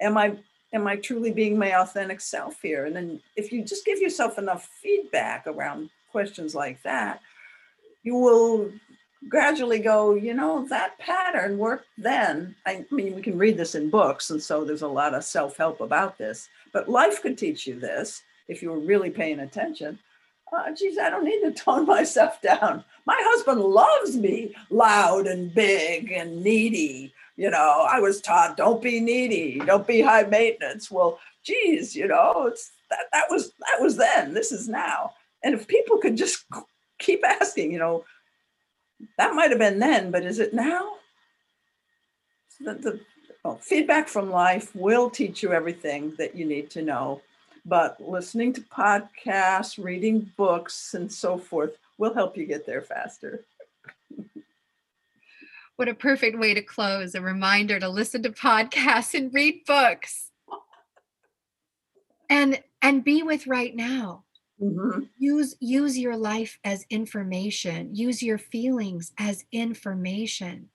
[0.00, 0.36] Am I
[0.72, 2.86] am I truly being my authentic self here?
[2.86, 7.20] And then if you just give yourself enough feedback around questions like that,
[8.02, 8.70] you will
[9.28, 12.54] gradually go, you know, that pattern worked then.
[12.66, 15.56] I mean, we can read this in books, and so there's a lot of self
[15.56, 19.98] help about this, but life could teach you this if you were really paying attention.
[20.56, 22.84] Uh, geez, I don't need to tone myself down.
[23.04, 27.12] My husband loves me loud and big and needy.
[27.36, 30.90] You know, I was taught don't be needy, don't be high maintenance.
[30.90, 34.32] Well, geez, you know, it's that that was that was then.
[34.32, 35.12] This is now.
[35.42, 36.44] And if people could just
[36.98, 38.04] keep asking, you know,
[39.18, 40.94] that might have been then, but is it now?
[42.60, 43.00] The, the
[43.44, 47.22] well, feedback from life will teach you everything that you need to know,
[47.64, 53.44] but listening to podcasts, reading books, and so forth will help you get there faster.
[55.76, 60.30] what a perfect way to close a reminder to listen to podcasts and read books
[62.28, 64.24] and and be with right now
[64.62, 65.00] Mm-hmm.
[65.18, 67.94] Use use your life as information.
[67.94, 70.70] Use your feelings as information.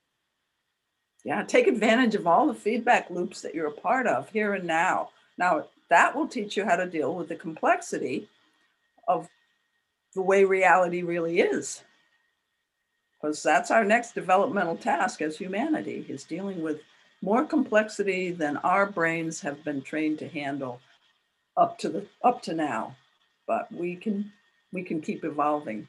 [1.24, 4.66] Yeah, take advantage of all the feedback loops that you're a part of here and
[4.66, 5.10] now.
[5.38, 8.28] Now, that will teach you how to deal with the complexity
[9.08, 9.28] of
[10.14, 11.82] the way reality really is.
[13.20, 16.80] Because that's our next developmental task as humanity is dealing with
[17.20, 20.80] more complexity than our brains have been trained to handle
[21.56, 22.96] up to the up to now
[23.52, 24.32] but we can
[24.72, 25.86] we can keep evolving.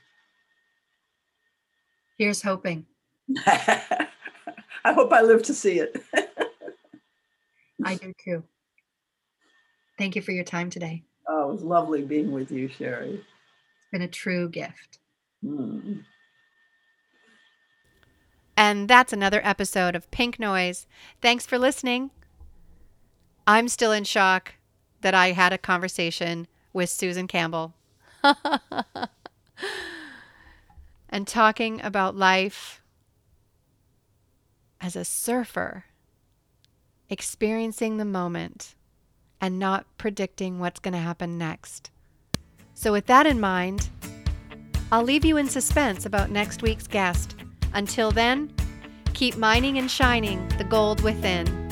[2.18, 2.86] Here's hoping.
[3.48, 4.08] I
[4.88, 6.04] hope I live to see it.
[7.86, 8.44] I do too.
[9.98, 11.04] Thank you for your time today.
[11.26, 13.14] Oh, it was lovely being with you, Sherry.
[13.14, 15.00] It's been a true gift.
[15.42, 16.04] Mm.
[18.58, 20.86] And that's another episode of Pink Noise.
[21.22, 22.12] Thanks for listening.
[23.48, 24.56] I'm still in shock
[25.00, 27.74] that I had a conversation with Susan Campbell.
[31.10, 32.82] and talking about life
[34.82, 35.86] as a surfer,
[37.10, 38.76] experiencing the moment
[39.40, 41.92] and not predicting what's going to happen next.
[42.74, 43.90] So, with that in mind,
[44.92, 47.36] I'll leave you in suspense about next week's guest.
[47.74, 48.54] Until then,
[49.14, 51.63] keep mining and shining the gold within.